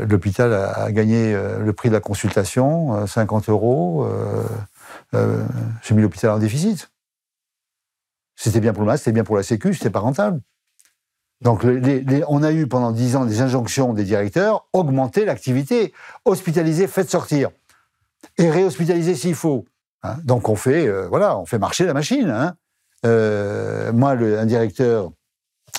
L'hôpital 0.09 0.52
a, 0.52 0.92
gagné 0.92 1.33
le 1.33 1.73
prix 1.73 1.88
de 1.88 1.95
la 1.95 2.00
consultation, 2.00 2.95
euh, 2.95 3.07
50 3.07 3.49
euros. 3.49 4.07
J'ai 5.12 5.95
mis 5.95 6.02
l'hôpital 6.02 6.30
en 6.30 6.38
déficit. 6.38 6.92
C'était 8.37 8.61
bien 8.61 8.73
pour 8.73 8.83
le 8.83 8.87
masque, 8.87 9.04
c'était 9.04 9.14
bien 9.14 9.25
pour 9.25 9.37
la 9.37 9.42
Sécu, 9.42 9.75
c'était 9.75 9.90
pas 9.90 10.00
rentable. 10.00 10.40
Donc, 11.43 11.65
les- 11.65 11.81
les- 11.81 12.01
les- 12.01 12.25
on 12.29 12.43
a 12.43 12.53
eu 12.53 12.67
pendant 12.67 12.93
10 12.93 13.17
ans 13.17 13.25
des 13.25 13.41
injonctions 13.41 13.93
des 13.95 14.05
directeurs 14.05 14.69
augmenter 14.73 15.25
l'activité, 15.25 15.93
hospitaliser, 16.25 16.87
faites 16.87 17.09
sortir, 17.11 17.51
et 18.37 18.51
réhospitaliser 18.51 19.15
s'il 19.15 19.35
faut. 19.35 19.65
hein. 20.03 20.17
Donc, 20.25 20.49
on 20.49 20.57
fait, 20.57 20.87
euh, 20.87 21.09
voilà, 21.09 21.39
on 21.39 21.47
fait 21.47 21.59
marcher 21.59 21.87
la 21.87 21.95
machine. 21.95 22.29
hein. 22.29 22.55
Euh, 23.07 23.93
moi, 23.93 24.15
le, 24.15 24.39
un 24.39 24.45
directeur 24.45 25.11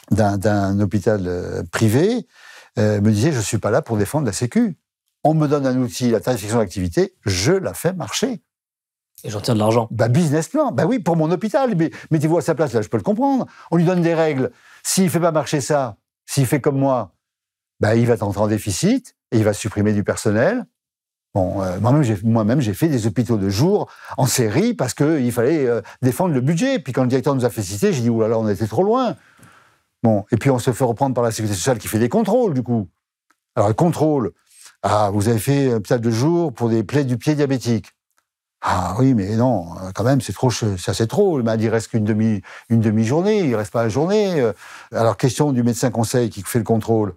d'un- 0.10 0.80
hôpital 0.80 1.22
euh, 1.27 1.62
privé 1.72 2.27
euh, 2.80 3.00
me 3.01 3.12
disait 3.12 3.32
je 3.32 3.39
suis 3.39 3.58
pas 3.60 3.70
là 3.70 3.82
pour 3.82 3.98
défendre 3.98 4.25
la 4.25 4.34
Sécu. 4.34 4.77
On 5.24 5.34
me 5.36 5.48
donne 5.48 5.68
un 5.68 5.77
outil, 5.77 6.10
la 6.10 6.20
tarification 6.20 6.58
d'activité, 6.60 7.13
je 7.25 7.51
la 7.53 7.74
fais 7.75 7.94
marcher. 7.94 8.41
Et 9.24 9.30
j'en 9.30 9.39
tire 9.41 9.53
de 9.53 9.60
l'argent. 9.60 9.88
Bah, 9.91 10.08
business 10.08 10.48
plan. 10.48 10.72
Bah 10.72 10.86
oui, 10.88 10.98
pour 10.98 11.15
mon 11.15 11.30
hôpital. 11.30 11.75
Mais 11.75 11.91
mettez-vous 12.10 12.39
à 12.39 12.41
sa 12.41 12.56
place, 12.56 12.74
là, 12.74 12.82
je 12.82 12.88
peux 12.89 12.98
le 12.98 13.03
comprendre. 13.03 13.46
On 13.70 13.75
lui 13.77 13.84
donne 13.86 14.01
des 14.01 14.15
règles. 14.15 14.50
S'il 14.83 15.09
fait 15.09 15.19
pas 15.19 15.31
marcher 15.31 15.61
ça, 15.61 15.97
s'il 16.25 16.45
fait 16.45 16.61
comme 16.61 16.77
moi, 16.77 17.13
bah, 17.79 17.95
il 17.95 18.05
va 18.05 18.15
entrer 18.23 18.41
en 18.41 18.47
déficit 18.47 19.15
et 19.31 19.38
il 19.38 19.43
va 19.43 19.53
supprimer 19.53 19.93
du 19.93 20.03
personnel. 20.03 20.65
Euh, 21.38 21.79
moi-même, 22.23 22.61
j'ai, 22.61 22.73
fait 22.73 22.89
des 22.89 23.07
hôpitaux 23.07 23.38
de 23.38 23.50
jour 23.50 23.89
en 24.17 24.25
série 24.25 24.73
parce 24.73 24.93
qu'il 24.93 25.31
fallait 25.31 25.65
euh, 25.65 25.81
défendre 26.01 26.33
le 26.33 26.41
budget. 26.41 26.79
Puis 26.79 26.93
quand 26.93 27.03
le 27.03 27.07
directeur 27.07 27.35
nous 27.35 27.45
a 27.45 27.50
fait 27.50 27.61
citer, 27.61 27.93
j'ai 27.93 28.01
dit, 28.01 28.09
oulala, 28.09 28.38
on 28.38 28.47
était 28.50 28.67
trop 28.67 28.83
loin. 28.83 29.15
Bon, 30.03 30.25
et 30.31 30.38
puis 30.38 30.50
on 30.50 30.59
se 30.59 30.71
fait 30.71 30.83
reprendre 30.83 31.15
par 31.15 31.23
la 31.23 31.31
sécurité 31.31 31.55
sociale 31.55 31.77
qui 31.77 31.88
fait 31.88 32.00
des 32.00 32.09
contrôles, 32.09 32.53
du 32.53 32.63
coup. 32.63 32.89
Alors, 33.55 33.69
le 33.69 33.73
contrôle, 33.73 34.31
ah, 34.83 35.09
vous 35.13 35.29
avez 35.29 35.39
fait 35.39 35.71
un 35.71 35.75
hôpital 35.75 36.01
de 36.01 36.11
jour 36.11 36.53
pour 36.53 36.69
des 36.69 36.83
plaies 36.83 37.03
du 37.03 37.17
pied 37.17 37.35
diabétiques. 37.35 37.93
Ah 38.62 38.96
oui, 39.00 39.15
mais 39.15 39.36
non, 39.36 39.75
euh, 39.80 39.91
quand 39.94 40.03
même, 40.03 40.22
c'est 40.22 40.34
trop, 40.34 40.51
ça 40.51 40.94
c'est 40.94 41.08
trop. 41.08 41.38
Le 41.38 41.44
malade, 41.44 41.62
il 41.62 41.70
reste 41.70 41.89
qu'une 41.89 42.03
demi, 42.03 42.41
une 42.70 42.80
demi-journée, 42.80 43.39
il 43.39 43.56
reste 43.56 43.72
pas 43.72 43.84
la 43.84 43.89
journée. 43.89 44.39
Euh, 44.39 44.53
Alors, 44.91 45.18
question 45.18 45.51
du 45.51 45.63
médecin 45.63 45.89
conseil 45.89 46.30
qui 46.30 46.44
fait 46.44 46.60
le 46.60 46.63
contrôle. 46.63 47.15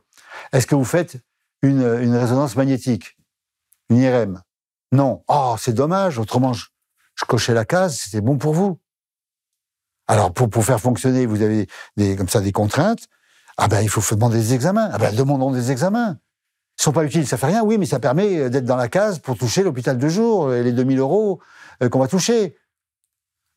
Est-ce 0.53 0.67
que 0.67 0.75
vous 0.75 0.85
faites 0.85 1.19
une, 1.63 1.83
résonance 1.83 2.57
magnétique? 2.57 3.19
Une 3.91 3.99
IRM 3.99 4.43
Non. 4.93 5.23
Oh, 5.29 5.57
c'est 5.59 5.75
dommage, 5.75 6.19
autrement, 6.19 6.55
je, 6.55 6.65
cochais 7.29 7.55
la 7.55 7.67
case, 7.67 7.97
c'était 7.97 8.23
bon 8.23 8.39
pour 8.39 8.55
vous. 8.55 8.81
Alors, 10.07 10.33
pour, 10.33 10.49
pour 10.49 10.65
faire 10.65 10.81
fonctionner, 10.81 11.27
vous 11.27 11.43
avez 11.43 11.67
comme 12.17 12.29
ça 12.29 12.41
des 12.41 12.53
contraintes. 12.53 13.07
Ah 13.59 13.69
ben, 13.69 13.83
il 13.83 13.89
faut 13.89 14.03
demander 14.15 14.39
des 14.39 14.55
examens. 14.55 14.89
Ah 14.93 14.99
ben, 14.99 15.15
demandons 15.15 15.51
des 15.51 15.71
examens. 15.71 16.17
Sont 16.76 16.93
pas 16.93 17.04
utiles, 17.04 17.26
ça 17.26 17.37
fait 17.37 17.47
rien, 17.47 17.62
oui, 17.62 17.78
mais 17.78 17.87
ça 17.87 18.00
permet 18.00 18.50
d'être 18.50 18.64
dans 18.64 18.76
la 18.76 18.88
case 18.88 19.19
pour 19.19 19.38
toucher 19.38 19.62
l'hôpital 19.62 19.97
de 19.97 20.09
jour 20.09 20.52
et 20.52 20.62
les 20.62 20.73
2000 20.73 20.99
euros 20.99 21.40
euh, 21.83 21.88
qu'on 21.88 22.00
va 22.00 22.09
toucher. 22.09 22.57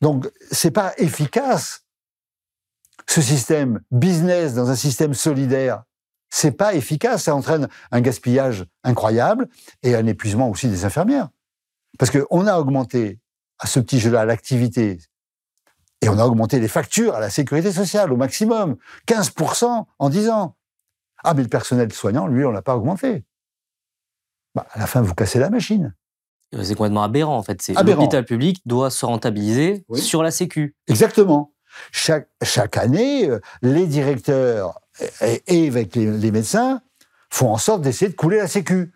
Donc, 0.02 0.30
c'est 0.52 0.72
pas 0.72 0.94
efficace. 0.98 1.84
Ce 3.08 3.22
système 3.22 3.82
business 3.90 4.54
dans 4.54 4.70
un 4.70 4.76
système 4.76 5.14
solidaire, 5.14 5.84
c'est 6.30 6.52
pas 6.52 6.76
efficace. 6.76 7.24
Ça 7.24 7.36
entraîne 7.36 7.68
un 7.92 8.02
gaspillage 8.02 8.66
incroyable 8.84 9.48
et 9.82 9.96
un 9.96 10.06
épuisement 10.06 10.50
aussi 10.50 10.68
des 10.68 10.86
infirmières. 10.86 11.30
Parce 11.98 12.12
qu'on 12.12 12.48
a 12.48 12.60
augmenté 12.60 13.20
à 13.60 13.68
ce 13.68 13.80
petit 13.80 14.00
jeu-là 14.00 14.26
l'activité 14.26 15.00
et 16.02 16.10
on 16.10 16.20
a 16.20 16.26
augmenté 16.26 16.60
les 16.60 16.68
factures 16.68 17.16
à 17.16 17.20
la 17.20 17.30
sécurité 17.30 17.72
sociale 17.72 18.12
au 18.14 18.18
maximum, 18.18 18.76
15% 19.08 19.86
en 19.98 20.10
10 20.10 20.30
ans. 20.30 20.56
Ah, 21.24 21.34
mais 21.34 21.44
le 21.44 21.50
personnel 21.50 21.92
soignant, 21.94 22.28
lui, 22.28 22.46
on 22.46 22.52
l'a 22.52 22.62
pas 22.62 22.76
augmenté. 22.76 23.24
Bah, 24.56 24.66
à 24.72 24.80
la 24.80 24.88
fin, 24.88 25.02
vous 25.02 25.14
cassez 25.16 25.40
la 25.40 25.50
machine. 25.50 25.94
C'est 26.54 26.76
complètement 26.76 27.04
aberrant 27.04 27.38
en 27.38 27.44
fait. 27.44 27.68
L'hôpital 27.84 28.24
public 28.24 28.62
doit 28.66 28.90
se 28.90 29.06
rentabiliser 29.06 29.84
Oui. 29.90 30.00
sur 30.02 30.24
la 30.24 30.32
Sécu. 30.32 30.76
Exactement. 30.88 31.54
Chaque, 31.92 32.30
chaque 32.42 32.78
année, 32.78 33.30
euh, 33.30 33.40
les 33.62 33.86
directeurs 33.86 34.80
et, 35.22 35.44
et 35.48 35.68
avec 35.68 35.96
les, 35.96 36.10
les 36.10 36.32
médecins 36.32 36.82
font 37.30 37.52
en 37.52 37.58
sorte 37.58 37.82
d'essayer 37.82 38.10
de 38.10 38.16
couler 38.16 38.38
la 38.38 38.48
sécu. 38.48 38.94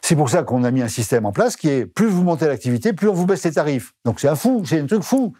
C'est 0.00 0.14
pour 0.14 0.30
ça 0.30 0.44
qu'on 0.44 0.62
a 0.62 0.70
mis 0.70 0.80
un 0.80 0.88
système 0.88 1.26
en 1.26 1.32
place 1.32 1.56
qui 1.56 1.68
est 1.68 1.84
plus 1.84 2.06
vous 2.06 2.22
montez 2.22 2.46
l'activité, 2.46 2.92
plus 2.92 3.08
on 3.08 3.12
vous 3.12 3.26
baisse 3.26 3.44
les 3.44 3.52
tarifs. 3.52 3.92
Donc 4.04 4.20
c'est 4.20 4.28
un 4.28 4.36
fou, 4.36 4.62
c'est 4.64 4.78
un 4.80 4.86
truc 4.86 5.02
fou. 5.02 5.34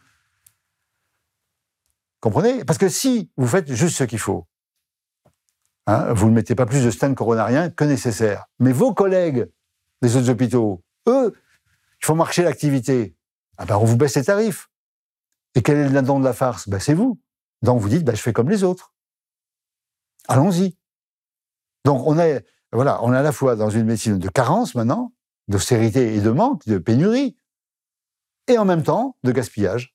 Comprenez? 2.20 2.64
Parce 2.64 2.78
que 2.78 2.88
si 2.88 3.30
vous 3.36 3.46
faites 3.46 3.72
juste 3.72 3.96
ce 3.96 4.04
qu'il 4.04 4.18
faut, 4.18 4.46
hein, 5.88 6.12
vous 6.12 6.28
ne 6.28 6.34
mettez 6.34 6.54
pas 6.54 6.66
plus 6.66 6.84
de 6.84 6.90
stents 6.90 7.14
coronariens 7.14 7.70
que 7.70 7.84
nécessaire. 7.84 8.46
Mais 8.60 8.72
vos 8.72 8.94
collègues 8.94 9.50
des 10.02 10.16
autres 10.16 10.30
hôpitaux, 10.30 10.84
eux, 11.08 11.34
il 12.00 12.04
faut 12.06 12.14
marcher 12.14 12.42
l'activité. 12.42 13.16
Ah 13.56 13.64
ben, 13.64 13.76
on 13.76 13.84
vous 13.84 13.96
baisse 13.96 14.14
les 14.16 14.24
tarifs. 14.24 14.70
Et 15.54 15.62
quel 15.62 15.78
est 15.78 15.88
le 15.88 16.02
don 16.02 16.20
de 16.20 16.24
la 16.24 16.32
farce? 16.32 16.68
Ben, 16.68 16.78
C'est 16.78 16.94
vous. 16.94 17.20
Donc 17.62 17.80
vous 17.80 17.88
dites, 17.88 18.04
ben, 18.04 18.14
je 18.14 18.22
fais 18.22 18.32
comme 18.32 18.48
les 18.48 18.62
autres. 18.62 18.94
Allons-y. 20.28 20.76
Donc 21.84 22.06
on 22.06 22.18
est, 22.18 22.44
voilà, 22.70 23.02
on 23.02 23.12
est 23.12 23.16
à 23.16 23.22
la 23.22 23.32
fois 23.32 23.56
dans 23.56 23.70
une 23.70 23.86
médecine 23.86 24.18
de 24.18 24.28
carence 24.28 24.74
maintenant, 24.74 25.12
d'austérité 25.48 26.14
et 26.14 26.20
de 26.20 26.30
manque, 26.30 26.66
de 26.66 26.78
pénurie, 26.78 27.36
et 28.46 28.58
en 28.58 28.64
même 28.64 28.82
temps 28.82 29.16
de 29.24 29.32
gaspillage. 29.32 29.94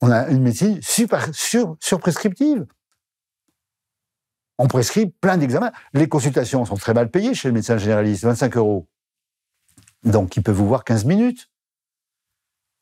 On 0.00 0.10
a 0.10 0.28
une 0.28 0.42
médecine 0.42 0.80
super, 0.82 1.28
sur, 1.32 1.76
surprescriptive. 1.80 2.66
On 4.62 4.68
prescrit 4.68 5.06
plein 5.06 5.38
d'examens. 5.38 5.72
Les 5.94 6.06
consultations 6.06 6.66
sont 6.66 6.76
très 6.76 6.92
mal 6.92 7.10
payées 7.10 7.32
chez 7.32 7.48
le 7.48 7.54
médecin 7.54 7.78
généraliste, 7.78 8.24
25 8.24 8.58
euros. 8.58 8.86
Donc 10.04 10.36
il 10.36 10.42
peut 10.42 10.52
vous 10.52 10.68
voir 10.68 10.84
15 10.84 11.06
minutes. 11.06 11.48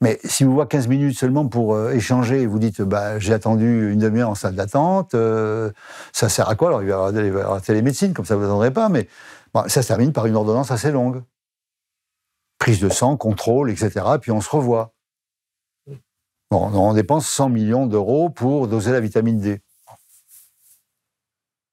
Mais 0.01 0.19
si 0.25 0.43
vous 0.43 0.55
voyez 0.55 0.67
15 0.67 0.89
minutes 0.89 1.17
seulement 1.17 1.47
pour 1.47 1.75
euh, 1.75 1.93
échanger 1.93 2.47
vous 2.47 2.59
dites 2.59 2.83
bah, 2.83 3.21
j'ai 3.21 3.33
attendu 3.33 3.93
une 3.93 4.01
demi-heure 4.01 4.31
en 4.31 4.35
salle 4.35 4.57
d'attente, 4.57 5.15
euh, 5.15 5.71
ça 6.13 6.29
sert 6.29 6.49
à 6.49 6.57
quoi? 6.57 6.67
Alors 6.67 6.83
il 6.83 6.89
va 6.89 7.23
y 7.23 7.29
avoir, 7.29 7.55
la 7.55 7.61
télémédecine, 7.61 8.13
comme 8.13 8.25
ça 8.25 8.35
vous 8.35 8.43
n'attendrez 8.43 8.73
pas, 8.73 8.89
mais 8.89 9.07
ça 9.69 9.81
se 9.81 9.87
termine 9.87 10.13
par 10.13 10.27
une 10.27 10.35
ordonnance 10.35 10.73
assez 10.73 10.91
longue. 10.91 11.23
Prise 12.59 12.81
de 12.81 12.89
sang, 12.89 13.17
contrôle, 13.17 13.71
etc. 13.71 14.05
Puis 14.21 14.33
on 14.33 14.41
se 14.41 14.51
revoit. 14.51 14.95
On 16.51 16.93
dépense 16.93 17.29
100 17.29 17.51
millions 17.51 17.87
d'euros 17.87 18.31
pour 18.31 18.67
doser 18.67 18.91
la 18.91 18.99
vitamine 18.99 19.39
D. 19.39 19.61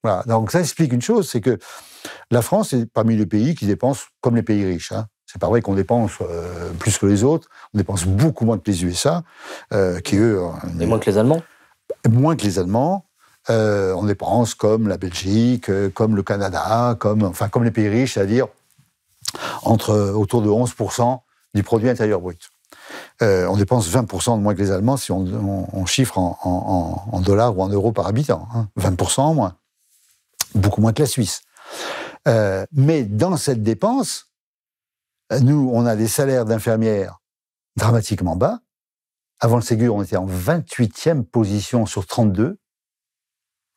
Voilà. 0.05 0.23
Donc 0.27 0.51
ça 0.51 0.59
explique 0.59 0.93
une 0.93 1.01
chose, 1.01 1.27
c'est 1.29 1.41
que 1.41 1.57
la 2.29 2.41
France 2.43 2.73
est 2.73 2.85
parmi 2.85 3.15
les 3.15 3.25
pays 3.25 3.55
qui 3.55 3.65
dépensent 3.65 4.03
comme 4.21 4.35
les 4.35 4.43
pays 4.43 4.63
riches. 4.65 4.91
Hein. 4.91 5.07
C'est 5.25 5.39
pas 5.41 5.47
vrai 5.47 5.61
qu'on 5.63 5.73
dépense 5.73 6.11
euh, 6.21 6.69
plus 6.77 6.97
que 6.99 7.07
les 7.07 7.23
autres. 7.23 7.47
On 7.73 7.77
dépense 7.79 8.05
beaucoup 8.05 8.45
moins 8.45 8.59
que 8.59 8.69
les 8.69 8.83
USA, 8.85 9.23
euh, 9.73 9.99
qui 9.99 10.17
eux, 10.17 10.39
Et 10.79 10.85
moins 10.85 10.99
que 10.99 11.09
les 11.09 11.17
Allemands. 11.17 11.41
moins 12.07 12.35
que 12.35 12.43
les 12.43 12.59
Allemands. 12.59 13.05
Euh, 13.49 13.93
on 13.95 14.03
dépense 14.05 14.53
comme 14.53 14.87
la 14.87 14.97
Belgique, 14.97 15.69
comme 15.95 16.15
le 16.15 16.21
Canada, 16.23 16.95
comme 16.99 17.23
enfin 17.23 17.49
comme 17.49 17.63
les 17.63 17.71
pays 17.71 17.89
riches, 17.89 18.13
c'est-à-dire 18.13 18.45
entre 19.63 20.11
autour 20.11 20.41
de 20.41 20.49
11% 20.49 21.19
du 21.53 21.63
produit 21.63 21.89
intérieur 21.89 22.21
brut. 22.21 22.49
Euh, 23.21 23.47
on 23.47 23.57
dépense 23.57 23.87
20% 23.89 24.37
de 24.37 24.41
moins 24.43 24.53
que 24.53 24.61
les 24.61 24.71
Allemands 24.71 24.97
si 24.97 25.11
on, 25.11 25.19
on- 25.25 25.67
on 25.73 25.85
chiffre 25.85 26.17
en, 26.17 26.37
en- 26.43 26.49
en- 27.11 27.17
en 27.17 27.21
dollars 27.21 27.57
ou 27.57 27.63
en 27.63 27.69
euros 27.69 27.91
par 27.91 28.07
habitant. 28.07 28.47
hein. 28.53 28.67
20% 28.79 29.21
en 29.21 29.33
moins. 29.33 29.55
Beaucoup 30.55 30.81
moins 30.81 30.93
que 30.93 31.03
la 31.03 31.07
Suisse. 31.07 31.41
Euh, 32.27 32.65
mais 32.71 33.03
dans 33.03 33.37
cette 33.37 33.61
dépense, 33.61 34.31
euh, 35.31 35.39
nous, 35.39 35.69
on 35.73 35.85
a 35.85 35.95
des 35.95 36.07
salaires 36.07 36.45
d'infirmières 36.45 37.19
dramatiquement 37.75 38.35
bas. 38.35 38.61
Avant 39.39 39.57
le 39.57 39.61
Ségur, 39.61 39.93
on 39.95 40.01
était 40.01 40.17
en 40.17 40.25
28e 40.25 41.23
position 41.23 41.85
sur 41.85 42.07
32. 42.07 42.57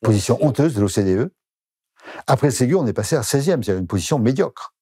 Position 0.01 0.37
honteuse 0.41 0.73
de 0.73 0.81
l'OCDE. 0.81 1.33
Après 2.27 2.47
le 2.47 2.53
Ségur, 2.53 2.79
on 2.79 2.87
est 2.87 2.93
passé 2.93 3.15
à 3.15 3.21
16e, 3.21 3.43
c'est-à-dire 3.43 3.77
une 3.77 3.87
position 3.87 4.17
médiocre. 4.19 4.73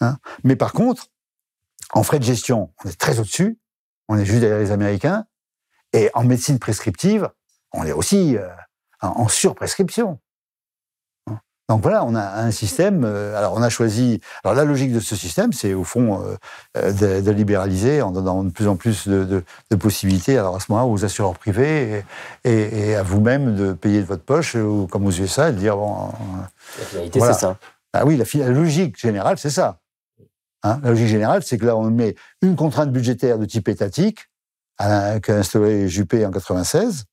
Hein? 0.00 0.18
Mais 0.44 0.56
par 0.56 0.72
contre, 0.72 1.08
en 1.92 2.02
frais 2.02 2.18
de 2.18 2.24
gestion, 2.24 2.72
on 2.82 2.88
est 2.88 2.98
très 2.98 3.18
au-dessus. 3.20 3.60
On 4.08 4.16
est 4.16 4.24
juste 4.24 4.40
derrière 4.40 4.58
les 4.58 4.70
Américains. 4.70 5.26
Et 5.92 6.10
en 6.14 6.24
médecine 6.24 6.58
prescriptive, 6.58 7.30
on 7.72 7.84
est 7.84 7.92
aussi 7.92 8.36
euh, 8.36 8.48
en 9.02 9.08
en 9.08 9.28
surprescription. 9.28 10.18
Donc 11.70 11.82
voilà, 11.82 12.04
on 12.04 12.16
a 12.16 12.20
un 12.42 12.50
système. 12.50 13.04
euh, 13.04 13.38
alors 13.38 13.54
on 13.54 13.62
a 13.62 13.68
choisi. 13.70 14.20
Alors 14.42 14.56
la 14.56 14.64
logique 14.64 14.92
de 14.92 14.98
ce 14.98 15.14
système, 15.14 15.52
c'est 15.52 15.72
au 15.72 15.84
fond 15.84 16.20
euh, 16.20 16.34
euh, 16.76 16.92
de, 16.92 17.24
de 17.24 17.30
libéraliser 17.30 18.02
en 18.02 18.10
donnant 18.10 18.42
de 18.42 18.50
plus 18.50 18.66
en 18.66 18.74
plus 18.74 19.06
de, 19.06 19.24
de- 19.24 19.44
de 19.70 19.76
possibilités. 19.76 20.36
Alors 20.36 20.56
à 20.56 20.60
ce 20.60 20.66
moment-là, 20.72 20.88
aux 20.90 21.04
assureurs 21.04 21.38
privés 21.38 22.02
et, 22.44 22.50
et- 22.50 22.88
et 22.90 22.94
à 22.96 23.04
vous-même 23.04 23.54
de 23.54 23.72
payer 23.72 24.00
de 24.00 24.04
votre 24.06 24.24
poche, 24.24 24.56
ou 24.56 24.88
comme 24.90 25.06
aux 25.06 25.12
USA, 25.12 25.50
et 25.50 25.52
de 25.52 25.58
dire 25.58 25.76
bon. 25.76 26.08
La 26.80 26.84
finalité, 26.86 27.18
Voilà. 27.20 27.34
c'est 27.34 27.40
ça. 27.40 27.56
ah 27.92 28.04
oui, 28.04 28.16
la, 28.16 28.48
logique 28.48 28.98
générale, 28.98 29.38
c'est 29.38 29.50
ça. 29.50 29.78
Hein, 30.64 30.80
la 30.82 30.90
logique 30.90 31.06
générale, 31.06 31.44
c'est 31.44 31.56
que 31.56 31.66
là, 31.66 31.76
on 31.76 31.88
met 31.88 32.16
une 32.42 32.56
contrainte 32.56 32.90
budgétaire 32.90 33.38
de 33.38 33.44
type 33.46 33.68
étatique, 33.68 34.28
qu'a 34.76 35.20
instauré 35.28 35.86
Juppé 35.88 36.26
en 36.26 36.32
96, 36.32 37.04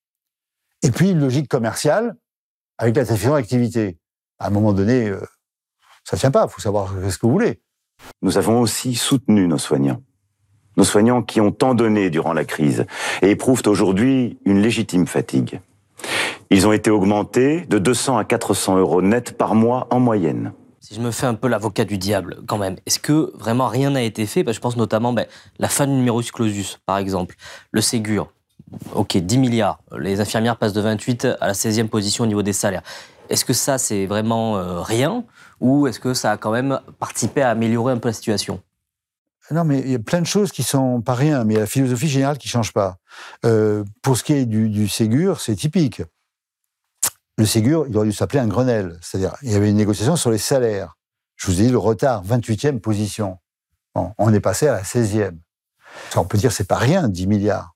et 0.81 0.89
puis 0.89 1.11
une 1.11 1.19
logique 1.19 1.47
commerciale 1.47 2.15
avec 2.79 2.95
la 2.95 3.05
tarification 3.05 3.35
d'activité. 3.35 3.97
À 4.39 4.47
un 4.47 4.49
moment 4.49 4.73
donné, 4.73 5.09
euh, 5.09 5.21
Ça 6.03 6.15
tient 6.17 6.31
pas, 6.31 6.45
il 6.47 6.51
faut 6.51 6.61
savoir 6.61 6.93
ce 7.09 7.17
que 7.17 7.25
vous 7.25 7.31
voulez. 7.31 7.59
Nous 8.21 8.37
avons 8.37 8.61
aussi 8.61 8.95
soutenu 8.95 9.47
nos 9.47 9.57
soignants. 9.57 10.01
Nos 10.77 10.83
soignants 10.83 11.23
qui 11.23 11.41
ont 11.41 11.51
tant 11.51 11.73
donné 11.73 12.09
durant 12.09 12.33
la 12.33 12.45
crise 12.45 12.85
et 13.21 13.31
éprouvent 13.31 13.63
aujourd'hui 13.65 14.37
une 14.45 14.61
légitime 14.61 15.07
fatigue. 15.07 15.59
Ils 16.49 16.67
ont 16.67 16.71
été 16.71 16.89
augmentés 16.89 17.65
de 17.65 17.79
200 17.79 18.17
à 18.17 18.23
400 18.23 18.77
euros 18.77 19.01
net 19.01 19.37
par 19.37 19.55
mois 19.55 19.87
en 19.89 19.99
moyenne. 19.99 20.53
Si 20.79 20.95
je 20.95 21.01
me 21.01 21.11
fais 21.11 21.25
un 21.25 21.33
peu 21.33 21.49
l'avocat 21.49 21.83
du 21.83 21.97
diable, 21.97 22.37
quand 22.47 22.57
même, 22.57 22.77
est-ce 22.85 22.99
que 22.99 23.33
vraiment 23.35 23.67
rien 23.67 23.89
n'a 23.89 24.03
été 24.03 24.25
fait? 24.25 24.43
Ben, 24.43 24.53
Je 24.53 24.59
pense 24.61 24.77
notamment 24.77 25.11
ben, 25.11 25.25
la 25.59 25.67
fin 25.67 25.85
du 25.87 25.93
numerus 25.93 26.31
clausus, 26.31 26.79
par 26.85 26.97
exemple, 26.97 27.35
le 27.71 27.81
Ségur. 27.81 28.31
Ok, 28.93 29.17
10 29.17 29.37
milliards. 29.37 29.79
Les 29.97 30.21
infirmières 30.21 30.55
passent 30.57 30.73
de 30.73 30.81
28 30.81 31.27
à 31.41 31.47
la 31.47 31.53
16e 31.53 31.87
position 31.87 32.23
au 32.23 32.27
niveau 32.27 32.43
des 32.43 32.53
salaires. 32.53 32.83
Est-ce 33.29 33.45
que 33.45 33.53
ça, 33.53 33.77
c'est 33.77 34.05
vraiment 34.05 34.57
euh, 34.57 34.81
rien 34.81 35.25
Ou 35.59 35.87
est-ce 35.87 35.99
que 35.99 36.13
ça 36.13 36.31
a 36.31 36.37
quand 36.37 36.51
même 36.51 36.79
participé 36.99 37.41
à 37.41 37.49
améliorer 37.49 37.93
un 37.93 37.97
peu 37.97 38.09
la 38.09 38.13
situation? 38.13 38.61
Non, 39.51 39.63
mais 39.63 39.79
il 39.79 39.91
y 39.91 39.95
a 39.95 39.99
plein 39.99 40.21
de 40.21 40.25
choses 40.25 40.51
qui 40.51 40.63
sont 40.63 41.01
pas 41.01 41.13
rien, 41.13 41.43
mais 41.45 41.55
la 41.55 41.67
philosophie 41.67 42.09
générale 42.09 42.37
qui 42.37 42.49
change 42.49 42.73
pas. 42.73 42.97
Euh, 43.45 43.83
pour 44.01 44.17
ce 44.17 44.23
qui 44.23 44.33
est 44.33 44.45
du, 44.45 44.87
Ségur, 44.89 45.39
c'est 45.39 45.55
typique. 45.55 46.01
Le 47.37 47.45
Ségur, 47.45 47.85
il 47.87 47.95
aurait 47.95 48.07
dû 48.07 48.13
s'appeler 48.13 48.39
un 48.39 48.47
Grenelle. 48.47 48.97
C'est-à-dire, 49.01 49.35
il 49.41 49.51
y 49.51 49.55
avait 49.55 49.69
une 49.69 49.77
négociation 49.77 50.15
sur 50.15 50.31
les 50.31 50.37
salaires. 50.37 50.97
Je 51.37 51.47
vous 51.47 51.61
ai 51.61 51.65
dit 51.65 51.71
le 51.71 51.77
retard, 51.77 52.25
28e 52.25 52.79
position. 52.79 53.37
On 53.95 54.31
est 54.31 54.39
passé 54.39 54.67
à 54.67 54.73
la 54.73 54.83
16e. 54.83 55.37
on 56.15 56.23
peut 56.23 56.37
dire 56.37 56.51
c'est 56.51 56.67
pas 56.67 56.77
rien, 56.77 57.07
10 57.07 57.25
milliards. 57.25 57.73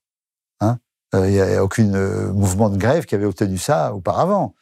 Hein 0.60 0.78
euh, 1.16 1.28
il 1.28 1.34
n'y 1.34 1.42
a, 1.42 1.64
aucun 1.64 1.84
mouvement 2.32 2.70
de 2.70 2.78
grève 2.78 3.06
qui 3.06 3.16
avait 3.16 3.26
obtenu 3.26 3.58
ça 3.58 3.94
auparavant. 3.94 4.54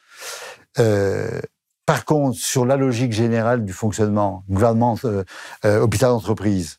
Euh, 0.78 1.40
par 1.86 2.04
contre, 2.04 2.38
sur 2.38 2.64
la 2.64 2.76
logique 2.76 3.12
générale 3.12 3.64
du 3.64 3.72
fonctionnement, 3.72 4.44
gouvernement, 4.48 4.96
euh, 5.04 5.24
euh, 5.64 5.80
hôpital 5.80 6.10
d'entreprise, 6.10 6.78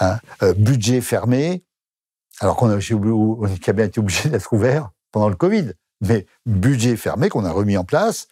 hein, 0.00 0.18
budget 0.56 1.00
fermé, 1.00 1.64
alors 2.40 2.56
qu'on 2.56 2.70
a, 2.70 2.76
a 2.76 3.72
bien 3.72 3.84
été 3.84 4.00
obligé 4.00 4.28
d'être 4.28 4.52
ouvert 4.52 4.90
pendant 5.12 5.28
le 5.28 5.36
Covid, 5.36 5.72
mais 6.00 6.26
budget 6.46 6.96
fermé 6.96 7.28
qu'on 7.28 7.44
a 7.44 7.52
remis 7.52 7.76
en 7.76 7.84
place, 7.84 8.26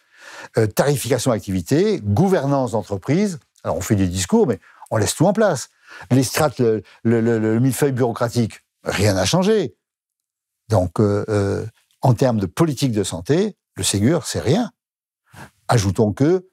tarification 0.75 1.31
d'activité, 1.31 2.01
gouvernance 2.03 2.71
d'entreprise. 2.71 3.39
Alors 3.63 3.77
on 3.77 3.81
fait 3.81 3.95
des 3.95 4.07
discours, 4.07 4.45
mais 4.45 4.59
on 4.91 4.97
laisse 4.97 5.15
tout 5.15 5.25
en 5.25 5.31
place. 5.31 5.69
Les 6.11 6.23
strates, 6.23 6.59
le 6.59 7.59
millefeuille 7.59 7.93
bureaucratique, 7.93 8.59
rien 8.83 9.13
n'a 9.13 9.23
changé. 9.23 9.73
Donc, 10.67 10.99
en 10.99 12.13
termes 12.13 12.39
de 12.41 12.45
politique 12.45 12.91
de 12.91 13.03
santé, 13.03 13.55
le 13.75 13.83
Ségur, 13.83 14.25
c'est 14.25 14.39
rien. 14.39 14.71
Ajoutons 15.67 16.13
que 16.13 16.47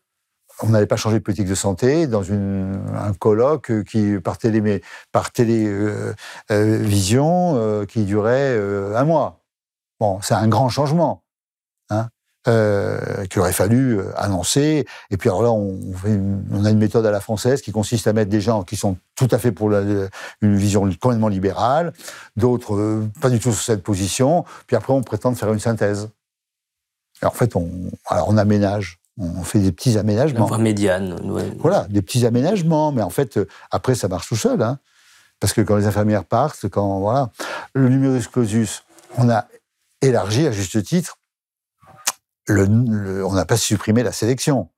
on 0.63 0.69
n'avait 0.69 0.87
pas 0.87 0.97
changé 0.97 1.19
de 1.19 1.23
politique 1.23 1.49
de 1.49 1.55
santé 1.55 2.07
dans 2.07 2.31
un 2.33 3.13
colloque 3.19 3.85
qui 3.85 4.19
par 4.23 4.39
télé, 4.39 4.83
par 5.13 5.33
télévision 5.33 6.15
euh, 7.57 7.59
euh, 7.59 7.83
euh, 7.83 7.87
qui 7.87 8.05
durait 8.05 8.59
un 8.95 9.05
mois. 9.05 9.41
Bon, 9.99 10.21
c'est 10.23 10.35
un 10.35 10.49
grand 10.49 10.69
changement. 10.69 11.23
Hein, 11.91 12.09
qu'il 13.29 13.41
aurait 13.41 13.53
fallu 13.53 14.01
annoncer. 14.17 14.87
Et 15.11 15.17
puis 15.17 15.29
alors 15.29 15.43
là, 15.43 15.51
on, 15.51 16.65
a 16.65 16.71
une 16.71 16.79
méthode 16.79 17.05
à 17.05 17.11
la 17.11 17.21
française 17.21 17.61
qui 17.61 17.71
consiste 17.71 18.07
à 18.07 18.15
mettre 18.15 18.31
des 18.31 18.41
gens 18.41 18.63
qui 18.63 18.77
sont 18.77 18.97
tout 19.15 19.29
à 19.31 19.39
fait 19.39 19.53
pour 19.53 19.71
une 19.71 20.09
vision 20.57 20.89
complètement 21.01 21.29
libérale, 21.29 21.93
d'autres 22.37 23.03
pas 23.21 23.29
du 23.29 23.41
tout 23.41 23.53
sur 23.53 23.63
cette 23.63 23.83
position. 23.83 24.45
Puis 24.67 24.77
après, 24.77 24.93
on 24.93 25.03
prétend 25.03 25.35
faire 25.35 25.53
une 25.53 25.59
synthèse 25.59 26.09
en 27.23 27.31
fait, 27.31 27.57
on, 27.57 27.69
alors 28.07 28.29
on 28.29 28.37
aménage, 28.37 28.99
on 29.19 29.43
fait 29.43 29.59
des 29.59 29.73
petits 29.73 29.99
aménagements. 29.99 30.49
Une 30.57 30.63
médiane. 30.63 31.17
Voilà, 31.59 31.87
des 31.91 32.03
petits 32.03 32.27
aménagements, 32.27 32.93
mais 32.93 33.03
en 33.03 33.11
fait, 33.11 33.37
euh, 33.37 33.47
après, 33.71 33.95
ça 33.95 34.09
marche 34.09 34.29
tout 34.29 34.37
seul. 34.37 34.63
Hein, 34.63 34.79
parce 35.41 35.53
que 35.53 35.63
quand 35.63 35.77
les 35.77 35.87
infirmières 35.87 36.25
partent, 36.25 36.69
quand 36.69 37.01
voilà, 37.01 37.31
le 37.75 37.89
numerus 37.89 38.29
clausus, 38.29 38.85
on 39.17 39.29
a 39.31 39.47
élargi 40.03 40.47
à 40.47 40.53
juste 40.53 40.83
titre. 40.85 41.17
Le, 42.47 43.25
on 43.25 43.33
n'a 43.33 43.45
pas 43.45 43.57
supprimé 43.57 44.03
la 44.03 44.13
sélection. 44.13 44.69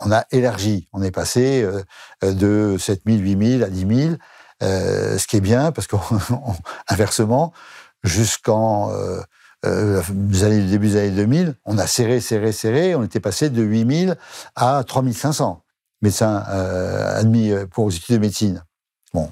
On 0.00 0.10
a 0.12 0.24
élargi. 0.30 0.88
On 0.92 1.02
est 1.02 1.10
passé 1.10 1.62
euh, 1.62 2.32
de 2.32 2.76
7 2.78 3.02
000, 3.06 3.18
8 3.18 3.58
000 3.58 3.64
à 3.64 3.70
10 3.70 4.02
000, 4.08 4.14
euh, 4.62 5.18
ce 5.18 5.26
qui 5.26 5.36
est 5.36 5.40
bien 5.40 5.72
parce 5.72 5.86
qu'inversement, 5.86 7.52
jusqu'en 8.02 8.90
euh, 8.92 9.20
euh, 9.66 10.00
années, 10.42 10.62
début 10.62 10.88
des 10.88 10.96
années 10.96 11.10
2000, 11.10 11.54
on 11.64 11.78
a 11.78 11.86
serré, 11.86 12.20
serré, 12.20 12.52
serré, 12.52 12.94
on 12.94 13.04
était 13.04 13.20
passé 13.20 13.50
de 13.50 13.62
8000 13.62 14.16
à 14.56 14.82
3500 14.86 15.62
médecins 16.02 16.44
euh, 16.48 17.18
admis 17.18 17.50
euh, 17.50 17.66
pour 17.66 17.84
aux 17.84 17.90
études 17.90 18.16
de 18.16 18.20
médecine. 18.20 18.64
Bon. 19.12 19.30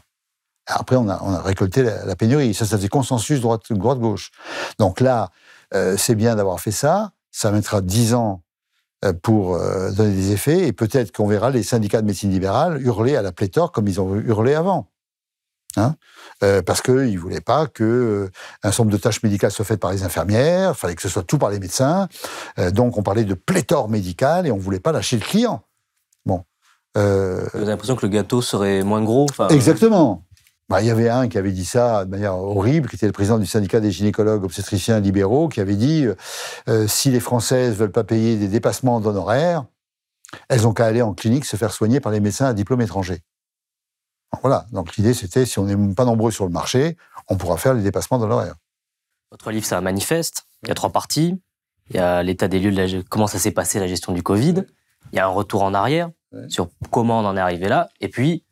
Après, 0.67 0.97
on 0.97 1.09
a, 1.09 1.41
récolté 1.41 1.83
la, 1.83 2.15
pénurie. 2.15 2.53
Ça, 2.53 2.67
ça 2.67 2.77
faisait 2.77 2.89
consensus 2.89 3.41
droite-gauche. 3.41 4.31
Donc 4.79 5.01
là, 5.01 5.31
euh, 5.73 5.97
c'est 5.97 6.15
bien 6.15 6.37
d'avoir 6.37 6.61
fait 6.61 6.73
ça. 6.73 7.13
Ça 7.31 7.51
mettra 7.51 7.81
10 7.81 8.15
ans 8.15 8.43
pour 9.23 9.57
donner 9.93 10.13
des 10.13 10.33
effets 10.33 10.67
et 10.67 10.73
peut-être 10.73 11.13
qu'on 11.13 11.29
verra 11.29 11.51
les 11.51 11.63
syndicats 11.63 12.01
de 12.01 12.07
médecine 12.07 12.33
libérale 12.33 12.83
hurler 12.83 13.15
à 13.15 13.23
la 13.23 13.31
pléthore 13.31 13.71
comme 13.71 13.87
ils 13.87 14.01
ont 14.01 14.17
hurlé 14.17 14.55
avant. 14.55 14.89
Hein 15.79 15.95
euh, 16.43 16.63
parce 16.63 16.83
qu'ils 16.83 17.15
ne 17.15 17.19
voulaient 17.19 17.41
pas 17.41 17.67
que 17.67 17.85
euh, 17.85 18.31
un 18.63 18.71
certain 18.71 18.85
nombre 18.85 18.97
de 18.97 19.01
tâches 19.01 19.23
médicales 19.23 19.51
soient 19.51 19.65
faites 19.65 19.81
par 19.81 19.93
les 19.93 20.05
infirmières, 20.05 20.73
il 20.75 20.79
fallait 20.79 20.95
que 20.95 21.03
ce 21.03 21.09
soit 21.09 21.23
tout 21.23 21.39
par 21.39 21.51
les 21.51 21.59
médecins. 21.59 22.09
Euh, 22.59 22.71
donc 22.71 22.97
on 22.97 23.03
parlait 23.03 23.25
de 23.25 23.35
pléthore 23.35 23.89
médicale 23.89 24.47
et 24.47 24.53
on 24.53 24.57
ne 24.57 24.61
voulait 24.61 24.81
pas 24.81 24.93
lâcher 24.93 25.17
le 25.17 25.25
client. 25.25 25.63
Bon. 26.27 26.45
Euh, 26.97 27.45
Vous 27.53 27.59
avez 27.59 27.67
l'impression 27.67 27.97
que 27.97 28.07
le 28.07 28.13
gâteau 28.13 28.43
serait 28.43 28.83
moins 28.83 29.03
gros 29.03 29.27
Exactement. 29.51 30.25
Bah, 30.69 30.83
il 30.83 30.87
y 30.87 30.91
avait 30.91 31.09
un 31.09 31.29
qui 31.29 31.39
avait 31.39 31.53
dit 31.53 31.65
ça 31.65 32.05
de 32.05 32.11
manière 32.11 32.37
horrible, 32.37 32.91
qui 32.91 32.97
était 32.97 33.07
le 33.07 33.13
président 33.13 33.39
du 33.39 33.47
syndicat 33.47 33.81
des 33.81 33.91
gynécologues 33.91 34.45
obstétriciens 34.45 35.01
libéraux, 35.01 35.49
qui 35.49 35.63
avait 35.63 35.77
dit 35.77 36.07
si 36.87 37.11
les 37.11 37.21
Françaises 37.21 37.75
veulent 37.75 37.91
pas 37.91 38.05
payer 38.05 38.37
des 38.37 38.49
dépassements 38.49 39.01
d'honoraires, 39.01 39.65
elles 40.51 40.67
ont 40.67 40.75
qu'à 40.75 40.85
aller 40.85 41.01
en 41.01 41.15
clinique 41.15 41.47
se 41.47 41.57
faire 41.57 41.73
soigner 41.73 42.01
par 42.01 42.13
les 42.13 42.21
médecins 42.21 42.45
à 42.45 42.53
diplôme 42.53 42.83
étranger. 42.83 43.23
Voilà, 44.43 44.67
donc 44.73 44.97
l'idée 44.97 45.15
c'était, 45.15 45.47
si 45.47 45.59
on 45.59 45.65
n'est 45.65 45.95
pas 45.95 46.05
nombreux 46.05 46.31
sur 46.31 46.45
le 46.45 46.51
marché, 46.51 46.97
on 47.29 47.37
pourra 47.37 47.57
faire 47.57 47.75
les 47.75 47.83
dépassements 47.83 48.19
l'horaire. 48.19 48.55
Votre 49.31 49.51
livre, 49.51 49.67
c'est 49.67 49.75
un 49.75 49.81
manifeste, 49.81 50.45
il 50.63 50.69
y 50.69 50.73
a 50.73 50.75
trois 50.75 50.91
parties. 50.91 51.41
Il 51.91 51.97
y 51.97 51.99
a 51.99 52.23
l'état 52.23 52.49
des 52.49 52.59
lieux 52.59 52.73
de 52.73 53.03
comment 53.03 53.27
ça 53.27 53.39
s'est 53.39 53.51
passé 53.51 53.81
la 53.81 53.87
gestion 53.87 54.13
du 54.13 54.23
Covid. 54.23 54.65
Il 55.13 55.17
y 55.17 55.19
a 55.19 55.25
un 55.25 55.31
retour 55.31 55.63
en 55.63 55.73
arrière 55.73 56.11
sur 56.49 56.69
comment 56.91 57.21
on 57.21 57.25
en 57.25 57.37
est 57.37 57.41
arrivé 57.41 57.69
là. 57.69 57.89
Et 58.01 58.09
puis, 58.09 58.45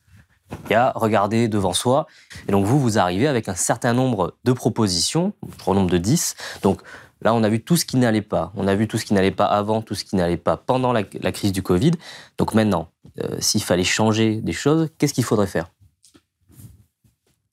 il 0.67 0.73
y 0.73 0.75
a 0.75 0.93
regarder 0.95 1.49
devant 1.49 1.73
soi. 1.73 2.07
Et 2.49 2.53
donc, 2.53 2.65
vous, 2.65 2.79
vous 2.79 2.99
arrivez 2.99 3.27
avec 3.27 3.49
un 3.49 3.55
certain 3.55 3.93
nombre 3.93 4.37
de 4.45 4.53
propositions, 4.53 5.35
un 5.67 5.75
nombre 5.75 5.91
de 5.91 5.99
10. 5.99 6.37
Donc, 6.63 6.81
là, 7.23 7.35
on 7.35 7.43
a 7.43 7.49
vu 7.49 7.63
tout 7.63 7.77
ce 7.77 7.85
qui 7.85 7.97
n'allait 7.97 8.23
pas. 8.23 8.53
On 8.57 8.67
a 8.69 8.75
vu 8.75 8.89
tout 8.89 8.99
ce 8.99 9.05
qui 9.05 9.15
n'allait 9.15 9.31
pas 9.31 9.47
avant, 9.47 9.83
tout 9.83 9.95
ce 9.95 10.05
qui 10.05 10.17
n'allait 10.17 10.37
pas 10.37 10.57
pendant 10.57 10.93
la, 10.93 11.03
la, 11.21 11.33
crise 11.33 11.53
du 11.53 11.63
Covid. 11.63 11.93
Donc, 12.39 12.55
maintenant, 12.55 12.89
euh, 13.23 13.37
s'il 13.41 13.63
fallait 13.63 13.85
changer 13.85 14.41
des 14.41 14.53
choses, 14.53 14.89
qu'est-ce 14.99 15.15
qu'il 15.15 15.25
faudrait 15.25 15.47
faire? 15.47 15.71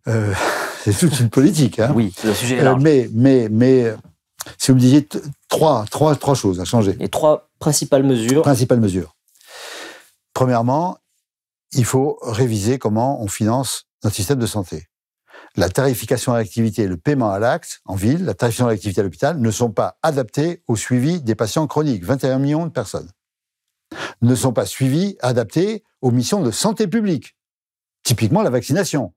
Euh, 0.08 0.34
C'est 0.84 0.98
toute 0.98 1.18
une 1.20 1.30
politique. 1.30 1.80
Hein. 1.80 1.94
Oui, 1.96 2.14
le 2.26 2.34
sujet 2.34 2.60
euh, 2.60 2.76
mais, 2.76 3.10
mais, 3.14 3.48
mais, 3.50 3.94
si 4.58 4.72
vous 4.72 4.76
me 4.76 4.82
disiez 4.82 5.08
trois, 5.48 5.86
trois, 5.90 6.16
trois 6.18 6.36
choses 6.36 6.60
à 6.60 6.66
changer. 6.66 6.98
Et 7.00 7.08
trois 7.08 7.50
principales 7.60 8.04
mesures. 8.04 8.42
Principales 8.42 8.82
mesures. 8.82 9.16
Premièrement, 10.34 10.98
il 11.72 11.86
faut 11.86 12.20
réviser 12.22 12.80
comment 12.80 13.22
on 13.22 13.28
finance 13.28 13.86
notre 14.04 14.16
système 14.16 14.40
de 14.40 14.46
santé. 14.46 14.88
La 15.56 15.70
tarification 15.70 16.34
à 16.34 16.38
l'activité 16.38 16.84
et 16.84 16.88
le 16.88 16.98
paiement 16.98 17.32
à 17.32 17.40
l'acte 17.40 17.82
en 17.86 17.96
ville, 17.96 18.26
la 18.26 18.34
tarification 18.34 18.68
à 18.68 18.72
l'activité 18.72 19.02
à 19.02 19.04
l'hôpital 19.04 19.40
ne 19.40 19.52
sont 19.52 19.72
pas 19.72 19.98
adaptés 20.02 20.64
au 20.68 20.76
suivi 20.76 21.22
des 21.22 21.36
patients 21.36 21.68
chroniques, 21.68 22.04
21 22.04 22.40
millions 22.40 22.66
de 22.66 22.72
personnes 22.72 23.10
ne 24.22 24.36
sont 24.36 24.54
pas 24.54 24.66
suivis, 24.66 25.18
adaptés 25.22 25.84
aux 26.02 26.12
missions 26.12 26.42
de 26.42 26.52
santé 26.52 26.88
publique. 26.88 27.38
Typiquement 28.04 28.42
la 28.42 28.50
vaccination. 28.50 29.14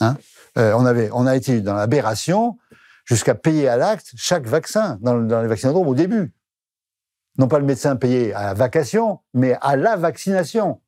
Hein 0.00 0.16
euh, 0.58 0.72
on, 0.76 0.86
avait, 0.86 1.10
on 1.12 1.26
a 1.26 1.36
été 1.36 1.60
dans 1.60 1.74
l'aberration 1.74 2.58
jusqu'à 3.04 3.34
payer 3.34 3.68
à 3.68 3.76
l'acte 3.76 4.12
chaque 4.16 4.46
vaccin 4.46 4.98
dans, 5.00 5.20
dans 5.20 5.42
les 5.42 5.48
vaccinodromes 5.48 5.88
au 5.88 5.94
début. 5.94 6.32
Non 7.38 7.48
pas 7.48 7.58
le 7.58 7.64
médecin 7.64 7.96
payé 7.96 8.32
à 8.32 8.44
la 8.44 8.54
vacation, 8.54 9.20
mais 9.34 9.56
à 9.60 9.76
la 9.76 9.96
vaccination. 9.96 10.80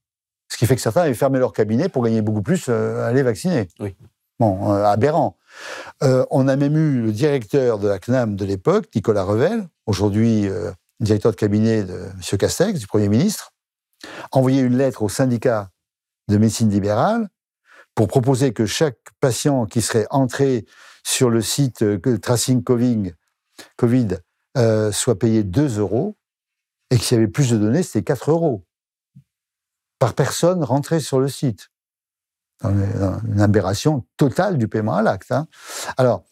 Ce 0.48 0.56
qui 0.56 0.66
fait 0.66 0.76
que 0.76 0.80
certains 0.80 1.02
avaient 1.02 1.14
fermé 1.14 1.38
leur 1.38 1.52
cabinet 1.52 1.88
pour 1.88 2.04
gagner 2.04 2.22
beaucoup 2.22 2.42
plus 2.42 2.66
euh, 2.68 3.08
à 3.08 3.12
les 3.12 3.22
vacciner. 3.22 3.68
Oui. 3.80 3.96
Bon, 4.38 4.72
euh, 4.72 4.84
aberrant. 4.84 5.38
Euh, 6.02 6.26
on 6.30 6.46
a 6.48 6.56
même 6.56 6.76
eu 6.76 7.02
le 7.02 7.12
directeur 7.12 7.78
de 7.78 7.88
la 7.88 7.98
CNAM 7.98 8.36
de 8.36 8.44
l'époque, 8.44 8.86
Nicolas 8.94 9.24
Revel, 9.24 9.66
aujourd'hui 9.86 10.46
euh, 10.46 10.70
directeur 11.00 11.32
de 11.32 11.36
cabinet 11.36 11.84
de 11.84 11.94
M. 11.94 12.38
Castex, 12.38 12.78
du 12.78 12.86
Premier 12.86 13.08
ministre, 13.08 13.54
envoyer 14.32 14.60
une 14.60 14.76
lettre 14.76 15.02
au 15.02 15.08
syndicat 15.08 15.70
de 16.28 16.36
médecine 16.36 16.68
libérale 16.68 17.28
pour 17.94 18.08
proposer 18.08 18.52
que 18.52 18.66
chaque 18.66 18.98
patient 19.20 19.64
qui 19.64 19.80
serait 19.80 20.06
entré 20.10 20.66
sur 21.02 21.30
le 21.30 21.40
site 21.40 21.82
Tracing 22.20 22.62
Covid, 22.62 23.12
soit 24.92 25.18
payé 25.18 25.44
2 25.44 25.78
euros 25.78 26.16
et 26.90 26.98
que 26.98 27.04
s'il 27.04 27.16
y 27.16 27.18
avait 27.18 27.30
plus 27.30 27.50
de 27.50 27.56
données, 27.56 27.82
c'était 27.82 28.02
4 28.02 28.30
euros. 28.30 28.64
par 29.98 30.12
personne 30.12 30.62
rentrée 30.62 31.00
sur 31.00 31.20
le 31.20 31.28
site. 31.28 31.70
Une 32.64 33.40
aberration 33.40 34.04
totale 34.16 34.56
du 34.56 34.66
paiement 34.66 34.94
à 34.94 35.02
l'acte. 35.02 35.30
Hein. 35.30 35.46
Alors, 35.96 36.24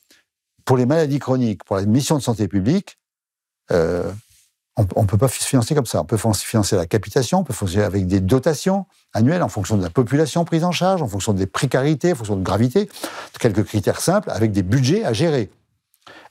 pour 0.64 0.76
les 0.76 0.86
maladies 0.86 1.18
chroniques, 1.18 1.64
pour 1.64 1.76
la 1.76 1.84
mission 1.84 2.16
de 2.16 2.22
santé 2.22 2.48
publique, 2.48 2.98
euh, 3.70 4.10
on 4.76 5.02
ne 5.02 5.06
peut 5.06 5.18
pas 5.18 5.28
financer 5.28 5.74
comme 5.74 5.86
ça. 5.86 6.00
On 6.00 6.04
peut 6.04 6.18
financer 6.34 6.74
la 6.76 6.86
capitation, 6.86 7.40
on 7.40 7.44
peut 7.44 7.52
financer 7.52 7.82
avec 7.82 8.06
des 8.06 8.20
dotations 8.20 8.86
annuelles 9.12 9.42
en 9.42 9.48
fonction 9.48 9.76
de 9.76 9.82
la 9.82 9.90
population 9.90 10.44
prise 10.44 10.64
en 10.64 10.72
charge, 10.72 11.00
en 11.00 11.06
fonction 11.06 11.32
des 11.32 11.46
précarités, 11.46 12.12
en 12.12 12.16
fonction 12.16 12.36
de 12.36 12.42
gravité, 12.42 12.88
quelques 13.38 13.64
critères 13.64 14.00
simples, 14.00 14.30
avec 14.30 14.50
des 14.50 14.62
budgets 14.64 15.04
à 15.04 15.12
gérer. 15.12 15.50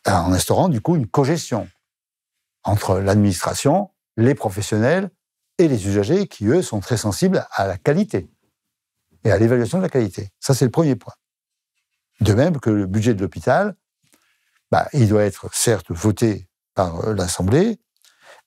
En 0.06 0.34
instaurant 0.34 0.68
du 0.68 0.82
coup 0.82 0.98
une 0.98 1.08
cogestion 1.08 1.70
entre 2.66 3.00
l'administration, 3.00 3.92
les 4.18 4.36
professionnels 4.36 5.10
et 5.58 5.70
les 5.70 5.88
usagers 5.88 6.28
qui, 6.28 6.46
eux, 6.48 6.62
sont 6.62 6.82
très 6.82 6.98
sensibles 6.98 7.46
à 7.52 7.68
la 7.68 7.78
qualité 7.78 8.28
et 9.24 9.32
à 9.32 9.38
l'évaluation 9.38 9.78
de 9.78 9.84
la 9.84 9.90
qualité. 9.90 10.30
Ça, 10.40 10.54
c'est 10.54 10.66
le 10.66 10.72
premier 10.72 10.96
point. 10.96 11.14
De 12.22 12.34
même 12.34 12.60
que 12.60 12.70
le 12.70 12.86
budget 12.86 13.14
de 13.14 13.22
l'hôpital, 13.22 13.76
bah, 14.72 14.88
il 14.94 15.08
doit 15.08 15.24
être 15.24 15.54
certes 15.54 15.92
voté 15.92 16.48
par 16.74 17.08
euh, 17.08 17.14
l'Assemblée, 17.14 17.80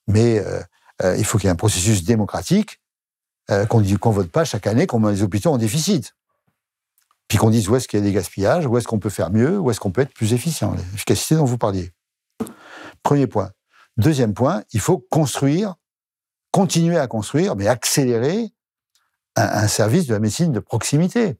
mais 0.07 0.39
euh, 0.39 0.61
euh, 1.03 1.15
il 1.17 1.25
faut 1.25 1.37
qu'il 1.37 1.45
y 1.45 1.47
ait 1.47 1.53
un 1.53 1.55
processus 1.55 2.03
démocratique, 2.03 2.81
qu'on 3.69 3.79
ne 3.79 4.13
vote 4.13 4.29
pas 4.29 4.43
chaque 4.43 4.67
année 4.67 4.87
qu'on 4.87 4.99
met 4.99 5.09
les 5.09 5.23
hôpitaux 5.23 5.53
en 5.53 5.57
déficit. 5.57 6.13
Puis 7.29 7.37
qu'on 7.37 7.49
dise 7.49 7.69
où 7.69 7.77
est-ce 7.77 7.87
qu'il 7.87 7.97
y 7.97 8.01
a 8.01 8.05
des 8.05 8.11
gaspillages, 8.11 8.65
où 8.65 8.77
est-ce 8.77 8.89
qu'on 8.89 8.99
peut 8.99 9.09
faire 9.09 9.31
mieux, 9.31 9.57
où 9.57 9.71
est-ce 9.71 9.79
qu'on 9.79 9.91
peut 9.91 10.01
être 10.01 10.13
plus 10.13 10.33
efficient, 10.33 10.73
l'efficacité 10.73 11.35
dont 11.35 11.45
vous 11.45 11.57
parliez. 11.57 11.93
Premier 13.03 13.25
point. 13.25 13.51
Deuxième 13.95 14.33
point, 14.33 14.63
il 14.73 14.81
faut 14.81 14.97
construire, 14.97 15.75
continuer 16.51 16.97
à 16.97 17.07
construire, 17.07 17.55
mais 17.55 17.69
accélérer 17.69 18.51
un, 19.37 19.67
service 19.67 20.07
de 20.07 20.13
la 20.13 20.19
médecine 20.19 20.51
de 20.51 20.59
proximité, 20.59 21.37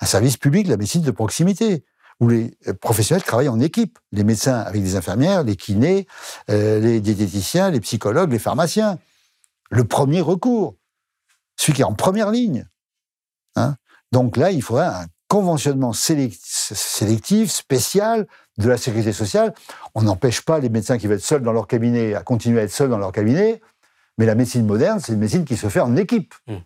un 0.00 0.06
service 0.06 0.36
public 0.36 0.66
de 0.66 0.70
la 0.70 0.76
médecine 0.76 1.02
de 1.02 1.10
proximité, 1.10 1.84
où 2.20 2.28
les 2.28 2.56
professionnels 2.80 3.24
travaillent 3.24 3.48
en 3.48 3.60
équipe, 3.60 3.98
les 4.12 4.24
médecins 4.24 4.60
avec 4.60 4.82
des 4.82 4.96
infirmières, 4.96 5.42
les 5.42 5.56
kinés, 5.56 6.06
euh, 6.50 6.78
les 6.78 7.00
diététiciens, 7.00 7.70
les 7.70 7.80
psychologues, 7.80 8.30
les 8.30 8.38
pharmaciens. 8.38 8.98
Le 9.70 9.84
premier 9.84 10.20
recours, 10.20 10.76
celui 11.56 11.72
qui 11.72 11.80
est 11.80 11.86
en 11.86 11.94
première 11.94 12.30
ligne. 12.30 12.68
Hein. 13.56 13.76
Donc 14.12 14.36
là, 14.36 14.50
il 14.52 14.62
faudrait 14.62 14.86
un 14.86 15.06
conventionnement 15.28 15.92
sélectif, 15.92 17.50
spécial 17.50 18.28
de 18.58 18.68
la 18.68 18.76
sécurité 18.76 19.12
sociale. 19.12 19.52
On 19.96 20.02
n'empêche 20.02 20.42
pas 20.42 20.60
les 20.60 20.68
médecins 20.68 20.98
qui 20.98 21.08
veulent 21.08 21.16
être 21.16 21.24
seuls 21.24 21.42
dans 21.42 21.52
leur 21.52 21.66
cabinet 21.66 22.14
à 22.14 22.22
continuer 22.22 22.60
à 22.60 22.64
être 22.64 22.70
seuls 22.70 22.90
dans 22.90 22.98
leur 22.98 23.10
cabinet, 23.10 23.60
mais 24.18 24.26
la 24.26 24.36
médecine 24.36 24.64
moderne, 24.64 25.00
c'est 25.00 25.12
une 25.12 25.18
médecine 25.18 25.44
qui 25.44 25.56
se 25.56 25.68
fait 25.68 25.80
en 25.80 25.96
équipe. 25.96 26.34
Mmh. 26.46 26.56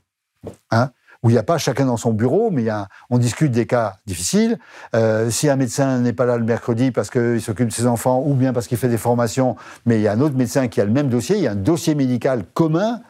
Hein, 0.71 0.91
où 1.23 1.31
il 1.31 1.33
n'y 1.33 1.39
a 1.39 1.43
pas 1.43 1.59
chacun 1.59 1.87
dans 1.87 1.97
son 1.97 2.13
bureau, 2.13 2.51
mais 2.51 2.69
on 3.11 3.19
discute 3.19 3.51
des 3.51 3.67
cas 3.67 3.97
difficiles. 4.07 4.59
Euh, 4.95 5.31
si 5.31 5.49
un 5.49 5.57
médecin 5.57 5.99
n'est 5.99 6.13
pas 6.13 6.27
là 6.27 6.37
le 6.37 6.45
mercredi 6.45 6.91
parce 6.93 7.11
qu'il 7.11 7.43
s'occupe 7.43 7.69
de 7.69 7.73
ses 7.73 7.87
enfants 7.87 8.23
ou 8.25 8.35
bien 8.35 8.53
parce 8.53 8.69
qu'il 8.69 8.79
fait 8.79 8.89
des 8.89 8.99
formations, 8.99 9.57
mais 9.85 9.99
il 9.99 10.03
y 10.03 10.09
a 10.09 10.13
un 10.13 10.21
autre 10.21 10.37
médecin 10.37 10.69
qui 10.69 10.81
a 10.81 10.85
le 10.85 10.93
même 10.93 11.09
dossier, 11.09 11.37
il 11.37 11.43
y 11.43 11.49
a 11.49 11.53
un 11.53 11.57
dossier 11.57 11.95
médical 11.95 12.45
commun 12.55 13.03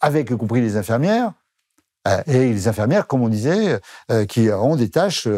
avec 0.00 0.30
y 0.30 0.36
compris 0.36 0.60
les 0.62 0.76
infirmières, 0.76 1.32
euh, 2.08 2.22
et 2.26 2.52
les 2.52 2.68
infirmières, 2.68 3.06
comme 3.06 3.22
on 3.22 3.28
disait, 3.28 3.78
euh, 4.10 4.24
qui 4.24 4.50
auront 4.50 4.74
des 4.74 4.90
tâches 4.90 5.28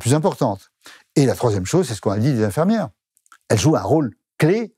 plus 0.00 0.12
importantes. 0.12 0.70
Et 1.16 1.24
la 1.24 1.34
troisième 1.34 1.66
chose, 1.66 1.86
c'est 1.88 1.94
ce 1.94 2.00
qu'on 2.00 2.10
a 2.10 2.18
dit 2.18 2.32
des 2.32 2.44
infirmières. 2.44 2.88
Elles 3.48 3.58
jouent 3.58 3.76
un 3.76 3.82
rôle 3.82 4.14
clé 4.38 4.74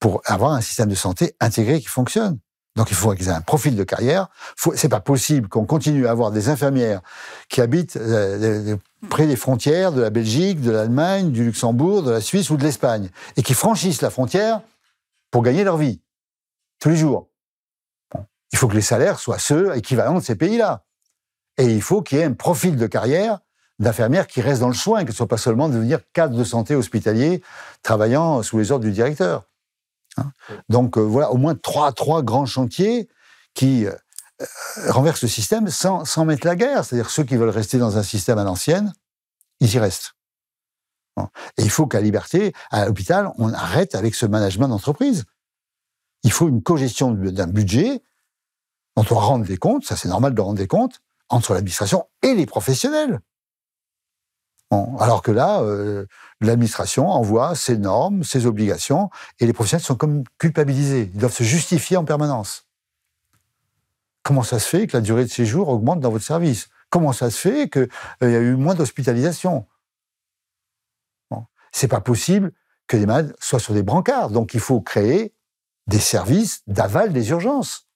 pour 0.00 0.22
avoir 0.24 0.52
un 0.52 0.60
système 0.60 0.88
de 0.88 0.94
santé 0.94 1.36
intégré 1.40 1.80
qui 1.80 1.86
fonctionne. 1.86 2.38
Donc 2.76 2.90
il 2.90 2.94
faut 2.94 3.12
qu'ils 3.14 3.28
aient 3.28 3.32
un 3.32 3.40
profil 3.40 3.74
de 3.74 3.84
carrière. 3.84 4.28
C'est 4.74 4.88
pas 4.88 5.00
possible 5.00 5.48
qu'on 5.48 5.64
continue 5.64 6.06
à 6.06 6.10
avoir 6.10 6.30
des 6.30 6.50
infirmières 6.50 7.00
qui 7.48 7.60
habitent 7.62 7.96
euh, 7.96 8.76
près 9.08 9.26
des 9.26 9.36
frontières 9.36 9.92
de 9.92 10.02
la 10.02 10.10
Belgique, 10.10 10.60
de 10.60 10.70
l'Allemagne, 10.70 11.30
du 11.32 11.44
Luxembourg, 11.44 12.02
de 12.02 12.10
la 12.10 12.20
Suisse 12.20 12.50
ou 12.50 12.56
de 12.56 12.62
l'Espagne 12.62 13.08
et 13.36 13.42
qui 13.42 13.54
franchissent 13.54 14.02
la 14.02 14.10
frontière 14.10 14.60
pour 15.30 15.42
gagner 15.42 15.64
leur 15.64 15.78
vie 15.78 16.00
tous 16.78 16.90
les 16.90 16.96
jours. 16.96 17.28
Il 18.52 18.58
faut 18.58 18.68
que 18.68 18.74
les 18.74 18.82
salaires 18.82 19.18
soient 19.18 19.38
ceux 19.38 19.76
équivalents 19.76 20.18
de 20.18 20.24
ces 20.24 20.36
pays-là. 20.36 20.84
Et 21.58 21.66
il 21.66 21.82
faut 21.82 22.02
qu'il 22.02 22.18
y 22.18 22.20
ait 22.20 22.24
un 22.24 22.32
profil 22.32 22.76
de 22.76 22.86
carrière 22.86 23.40
d'infirmières 23.78 24.26
qui 24.26 24.40
restent 24.40 24.60
dans 24.60 24.68
le 24.68 24.74
soin, 24.74 25.04
que 25.04 25.10
ce 25.10 25.16
soit 25.16 25.28
pas 25.28 25.36
seulement 25.36 25.68
devenir 25.68 26.00
cadre 26.12 26.36
de 26.36 26.44
santé 26.44 26.74
hospitalier 26.74 27.42
travaillant 27.82 28.42
sous 28.42 28.58
les 28.58 28.72
ordres 28.72 28.84
du 28.84 28.92
directeur. 28.92 29.44
Hein. 30.16 30.32
Donc 30.68 30.98
euh, 30.98 31.00
voilà, 31.00 31.30
au 31.30 31.36
moins 31.36 31.54
trois, 31.54 31.92
trois 31.92 32.22
grands 32.22 32.46
chantiers 32.46 33.08
qui 33.54 33.86
euh, 33.86 33.92
renversent 34.88 35.22
le 35.22 35.28
système 35.28 35.68
sans, 35.68 36.04
sans 36.04 36.24
mettre 36.24 36.46
la 36.46 36.56
guerre. 36.56 36.84
C'est-à-dire 36.84 37.10
ceux 37.10 37.24
qui 37.24 37.36
veulent 37.36 37.48
rester 37.48 37.78
dans 37.78 37.98
un 37.98 38.02
système 38.02 38.38
à 38.38 38.44
l'ancienne, 38.44 38.92
ils 39.60 39.74
y 39.74 39.78
restent. 39.78 40.14
Et 41.56 41.62
il 41.62 41.70
faut 41.70 41.86
qu'à 41.86 42.02
Liberté, 42.02 42.52
à 42.70 42.84
l'hôpital, 42.84 43.32
on 43.38 43.52
arrête 43.52 43.94
avec 43.94 44.14
ce 44.14 44.26
management 44.26 44.68
d'entreprise. 44.68 45.24
Il 46.24 46.32
faut 46.32 46.48
une 46.48 46.62
cogestion 46.62 47.12
d'un 47.12 47.46
budget 47.46 48.02
dont 48.96 49.04
on 49.10 49.14
rend 49.14 49.38
des 49.38 49.56
comptes, 49.56 49.84
ça 49.84 49.96
c'est 49.96 50.08
normal 50.08 50.34
de 50.34 50.40
rendre 50.40 50.58
des 50.58 50.66
comptes, 50.66 51.00
entre 51.28 51.54
l'administration 51.54 52.06
et 52.22 52.34
les 52.34 52.46
professionnels 52.46 53.20
alors 54.70 55.22
que 55.22 55.30
là, 55.30 55.60
euh, 55.60 56.06
l'administration 56.40 57.08
envoie 57.08 57.54
ses 57.54 57.78
normes, 57.78 58.24
ses 58.24 58.46
obligations, 58.46 59.10
et 59.38 59.46
les 59.46 59.52
professionnels 59.52 59.84
sont 59.84 59.94
comme 59.94 60.24
culpabilisés. 60.38 61.10
Ils 61.14 61.18
doivent 61.18 61.32
se 61.32 61.44
justifier 61.44 61.96
en 61.96 62.04
permanence. 62.04 62.66
Comment 64.22 64.42
ça 64.42 64.58
se 64.58 64.68
fait 64.68 64.88
que 64.88 64.96
la 64.96 65.00
durée 65.00 65.24
de 65.24 65.30
séjour 65.30 65.68
augmente 65.68 66.00
dans 66.00 66.10
votre 66.10 66.24
service? 66.24 66.68
Comment 66.90 67.12
ça 67.12 67.30
se 67.30 67.38
fait 67.38 67.68
qu'il 67.68 67.88
euh, 68.22 68.30
y 68.30 68.34
a 68.34 68.40
eu 68.40 68.56
moins 68.56 68.74
d'hospitalisation 68.74 69.66
bon. 71.30 71.46
C'est 71.72 71.88
pas 71.88 72.00
possible 72.00 72.52
que 72.88 72.96
les 72.96 73.06
malades 73.06 73.36
soient 73.38 73.60
sur 73.60 73.74
des 73.74 73.82
brancards. 73.82 74.30
Donc 74.30 74.54
il 74.54 74.60
faut 74.60 74.80
créer 74.80 75.32
des 75.86 76.00
services 76.00 76.62
d'aval 76.66 77.12
des 77.12 77.30
urgences 77.30 77.86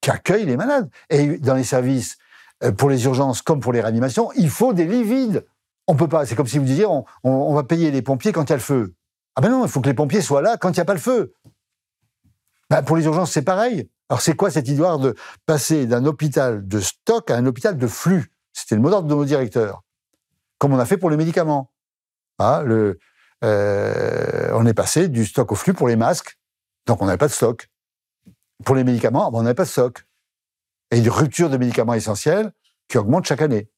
qui 0.00 0.10
accueillent 0.10 0.46
les 0.46 0.56
malades. 0.56 0.90
Et 1.10 1.38
dans 1.38 1.54
les 1.54 1.64
services 1.64 2.18
pour 2.76 2.90
les 2.90 3.04
urgences 3.04 3.42
comme 3.42 3.60
pour 3.60 3.72
les 3.72 3.80
réanimations, 3.80 4.30
il 4.36 4.50
faut 4.50 4.72
des 4.72 4.84
lits 4.84 5.04
vides. 5.04 5.46
On 5.86 5.96
peut 5.96 6.08
pas. 6.08 6.26
C'est 6.26 6.34
comme 6.34 6.46
si 6.46 6.58
vous 6.58 6.64
disiez, 6.64 6.86
on, 6.86 7.54
va 7.54 7.62
payer 7.62 7.90
les 7.90 8.02
pompiers 8.02 8.32
quand 8.32 8.44
il 8.44 8.50
y 8.50 8.52
a 8.52 8.56
le 8.56 8.62
feu. 8.62 8.94
Ah 9.36 9.40
ben 9.40 9.50
non, 9.50 9.64
il 9.64 9.70
faut 9.70 9.80
que 9.80 9.88
les 9.88 9.94
pompiers 9.94 10.20
soient 10.20 10.42
là 10.42 10.56
quand 10.56 10.70
il 10.70 10.74
n'y 10.74 10.80
a 10.80 10.84
pas 10.84 10.94
le 10.94 11.00
feu. 11.00 11.34
Ben 12.70 12.82
pour 12.82 12.96
les 12.96 13.04
urgences, 13.04 13.32
c'est 13.32 13.42
pareil. 13.42 13.88
Alors 14.10 14.20
c'est 14.20 14.34
quoi 14.34 14.50
cette 14.50 14.68
histoire 14.68 14.98
de 14.98 15.14
passer 15.46 15.86
d'un 15.86 16.04
hôpital 16.04 16.66
de 16.66 16.80
stock 16.80 17.30
à 17.30 17.36
un 17.36 17.46
hôpital 17.46 17.78
de 17.78 17.86
flux? 17.86 18.32
C'était 18.52 18.74
le 18.74 18.80
mot 18.80 18.90
d'ordre 18.90 19.08
de 19.08 19.14
nos 19.14 19.24
directeurs. 19.24 19.82
Comme 20.58 20.72
on 20.72 20.78
a 20.78 20.84
fait 20.84 20.96
pour 20.96 21.10
les 21.10 21.16
médicaments. 21.16 21.70
Ah, 22.38 22.62
euh, 23.44 24.50
on 24.52 24.66
est 24.66 24.74
passé 24.74 25.08
du 25.08 25.24
stock 25.24 25.52
au 25.52 25.54
flux 25.54 25.74
pour 25.74 25.88
les 25.88 25.96
masques, 25.96 26.38
donc 26.86 27.02
on 27.02 27.06
n'avait 27.06 27.18
pas 27.18 27.28
de 27.28 27.32
stock. 27.32 27.68
Pour 28.64 28.74
les 28.74 28.84
médicaments, 28.84 29.30
on 29.32 29.42
n'avait 29.42 29.54
pas 29.54 29.64
de 29.64 29.68
stock 29.68 30.07
et 30.90 30.98
une 30.98 31.08
rupture 31.08 31.50
de 31.50 31.56
médicaments 31.56 31.94
essentiels 31.94 32.52
qui 32.88 32.98
augmente 32.98 33.26
chaque 33.26 33.42
année. 33.42 33.70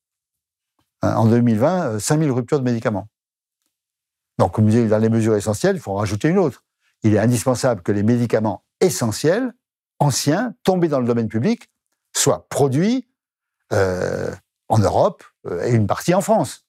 Hein, 1.03 1.17
en 1.17 1.27
2020, 1.27 1.99
5000 1.99 2.29
euh, 2.29 2.33
ruptures 2.33 2.59
de 2.59 2.65
médicaments. 2.65 3.09
Donc, 4.39 4.53
comme 4.53 4.69
vous 4.69 4.89
dans 4.89 4.99
les 4.99 5.09
mesures 5.09 5.37
essentielles, 5.37 5.77
il 5.77 5.81
faut 5.81 5.93
en 5.93 5.97
rajouter 5.97 6.29
une 6.29 6.39
autre. 6.39 6.65
Il 7.03 7.15
est 7.15 7.19
indispensable 7.19 7.83
que 7.83 7.93
les 7.93 8.03
médicaments 8.03 8.65
essentiels, 8.81 9.53
anciens, 9.99 10.55
tombés 10.65 10.89
dans 10.89 11.01
le 11.01 11.07
domaine 11.07 11.29
public, 11.29 11.71
soient 12.15 12.47
produits 12.49 13.09
euh, 13.73 14.35
en 14.69 14.79
Europe 14.79 15.25
euh, 15.47 15.65
et 15.65 15.73
une 15.73 15.87
partie 15.87 16.15
en 16.15 16.21
France. 16.21 16.65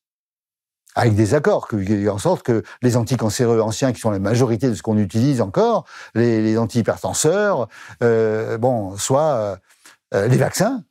Avec 0.93 1.15
des 1.15 1.34
accords, 1.34 1.69
en 1.73 2.17
sorte 2.17 2.43
que 2.43 2.63
les 2.82 2.97
anticancéreux 2.97 3.62
anciens, 3.62 3.93
qui 3.93 4.01
sont 4.01 4.12
la 4.12 4.19
majorité 4.19 4.67
de 4.67 4.73
ce 4.73 4.82
qu'on 4.84 4.97
utilise 4.97 5.39
encore, 5.39 5.86
les, 6.15 6.58
antihypertenseurs, 6.58 7.69
bon, 8.01 8.97
soient 8.97 9.58
euh, 10.13 10.28
les 10.28 10.38
vaccins, 10.38 10.84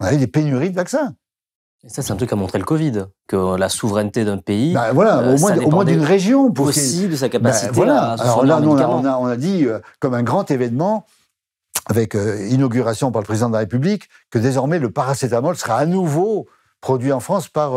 on 0.00 0.04
avait 0.04 0.16
des 0.16 0.26
pénuries 0.26 0.70
de 0.70 0.74
vaccins. 0.74 1.14
Et 1.84 1.88
ça, 1.88 2.02
c'est 2.02 2.12
un 2.12 2.16
truc 2.16 2.32
à 2.32 2.36
montrer 2.36 2.58
le 2.58 2.64
Covid, 2.64 3.06
que 3.28 3.56
la 3.56 3.68
souveraineté 3.68 4.24
d'un 4.24 4.38
pays. 4.38 4.74
Ben 4.74 4.92
voilà, 4.92 5.32
au 5.32 5.38
moins, 5.38 5.56
au 5.58 5.70
moins 5.70 5.84
d'une 5.84 6.02
région. 6.02 6.50
Pour 6.50 6.66
aussi 6.66 7.06
de 7.06 7.14
sa 7.14 7.28
capacité 7.28 7.68
ben 7.68 7.72
voilà. 7.74 8.12
à 8.12 8.20
Alors 8.20 8.44
là, 8.44 8.60
on, 8.60 8.76
a, 9.04 9.16
on, 9.16 9.26
a, 9.26 9.36
dit, 9.36 9.64
euh, 9.64 9.78
comme 10.00 10.14
un 10.14 10.24
grand 10.24 10.50
événement, 10.50 11.06
avec 11.86 12.16
euh, 12.16 12.48
inauguration 12.48 13.12
par 13.12 13.22
le 13.22 13.26
président 13.26 13.48
de 13.48 13.52
la 13.52 13.60
République, 13.60 14.08
que 14.30 14.38
désormais 14.38 14.80
le 14.80 14.90
paracétamol 14.90 15.56
sera 15.56 15.76
à 15.76 15.86
nouveau 15.86 16.48
produit 16.80 17.12
en 17.12 17.20
France 17.20 17.48
par, 17.48 17.72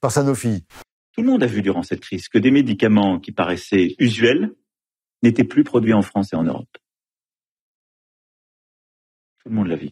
par 0.00 0.12
Sanofi. 0.12 0.64
Tout 1.12 1.22
le 1.22 1.28
monde 1.28 1.42
a 1.42 1.46
vu 1.46 1.62
durant 1.62 1.82
cette 1.82 2.00
crise 2.00 2.28
que 2.28 2.36
des 2.36 2.50
médicaments 2.50 3.18
qui 3.18 3.32
paraissaient 3.32 3.94
usuels 3.98 4.52
n'étaient 5.22 5.44
plus 5.44 5.64
produits 5.64 5.94
en 5.94 6.02
France 6.02 6.34
et 6.34 6.36
en 6.36 6.42
Europe. 6.42 6.68
Tout 9.42 9.48
le 9.48 9.54
monde 9.54 9.68
l'a 9.68 9.76
vu. 9.76 9.90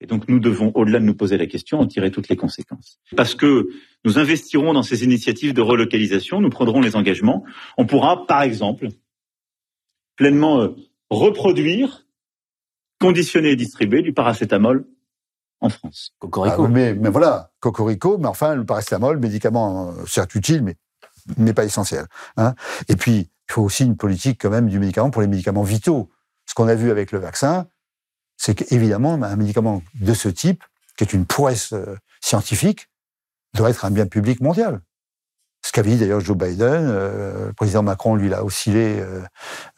Et 0.00 0.06
donc 0.06 0.28
nous 0.28 0.38
devons, 0.38 0.70
au-delà 0.74 1.00
de 1.00 1.04
nous 1.04 1.14
poser 1.14 1.36
la 1.36 1.46
question, 1.46 1.80
en 1.80 1.86
tirer 1.86 2.10
toutes 2.10 2.28
les 2.28 2.36
conséquences. 2.36 3.00
Parce 3.16 3.34
que 3.34 3.68
nous 4.04 4.18
investirons 4.18 4.72
dans 4.72 4.82
ces 4.82 5.02
initiatives 5.04 5.54
de 5.54 5.60
relocalisation, 5.60 6.40
nous 6.40 6.50
prendrons 6.50 6.80
les 6.80 6.94
engagements. 6.94 7.44
On 7.76 7.86
pourra, 7.86 8.26
par 8.26 8.42
exemple, 8.42 8.88
pleinement 10.16 10.60
euh, 10.60 10.76
reproduire 11.10 12.06
conditionner 13.00 13.50
et 13.50 13.56
distribuer 13.56 14.02
du 14.02 14.12
paracétamol 14.12 14.86
en 15.60 15.68
France. 15.68 16.14
Cocorico. 16.18 16.64
Ah, 16.64 16.68
mais, 16.68 16.94
mais 16.94 17.10
voilà, 17.10 17.50
cocorico, 17.60 18.18
mais 18.18 18.26
enfin, 18.26 18.54
le 18.54 18.64
paracétamol, 18.64 19.18
médicament 19.18 19.90
euh, 19.90 20.04
certes 20.06 20.34
utile, 20.34 20.62
mais, 20.62 20.76
mais 21.36 21.52
pas 21.52 21.64
essentiel. 21.64 22.06
Hein. 22.36 22.54
Et 22.88 22.96
puis, 22.96 23.30
il 23.48 23.52
faut 23.52 23.62
aussi 23.62 23.84
une 23.84 23.96
politique 23.96 24.40
quand 24.42 24.50
même 24.50 24.68
du 24.68 24.78
médicament 24.78 25.10
pour 25.10 25.22
les 25.22 25.28
médicaments 25.28 25.62
vitaux. 25.62 26.10
Ce 26.46 26.54
qu'on 26.54 26.68
a 26.68 26.74
vu 26.74 26.90
avec 26.90 27.12
le 27.12 27.18
vaccin, 27.18 27.66
c'est 28.38 28.54
qu'évidemment, 28.54 29.14
un 29.22 29.36
médicament 29.36 29.82
de 29.94 30.14
ce 30.14 30.30
type, 30.30 30.64
qui 30.96 31.04
est 31.04 31.12
une 31.12 31.26
prouesse 31.26 31.74
euh, 31.74 31.96
scientifique, 32.22 32.88
doit 33.54 33.68
être 33.68 33.84
un 33.84 33.90
bien 33.90 34.06
public 34.06 34.40
mondial. 34.40 34.80
Ce 35.64 35.72
qu'avait 35.72 35.90
dit 35.90 35.98
d'ailleurs 35.98 36.20
Joe 36.20 36.36
Biden, 36.36 36.86
euh, 36.88 37.46
le 37.48 37.52
président 37.52 37.82
Macron, 37.82 38.14
lui, 38.14 38.28
l'a 38.28 38.44
oscillé 38.44 39.00
euh, 39.00 39.22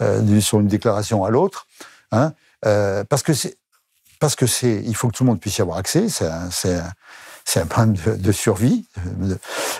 euh, 0.02 0.40
sur 0.40 0.60
une 0.60 0.68
déclaration 0.68 1.24
à 1.24 1.30
l'autre, 1.30 1.66
hein, 2.12 2.32
parce 2.62 3.22
que 3.22 3.32
c'est 3.32 3.56
parce 4.20 4.36
que 4.36 4.46
c'est, 4.46 4.82
il 4.84 4.94
faut 4.94 5.08
que 5.08 5.14
tout 5.14 5.24
le 5.24 5.30
monde 5.30 5.40
puisse 5.40 5.56
y 5.56 5.62
avoir 5.62 5.78
accès. 5.78 6.08
C'est 6.10 6.26
un, 6.26 7.66
problème 7.66 7.96
de, 8.18 8.32
survie, 8.32 8.86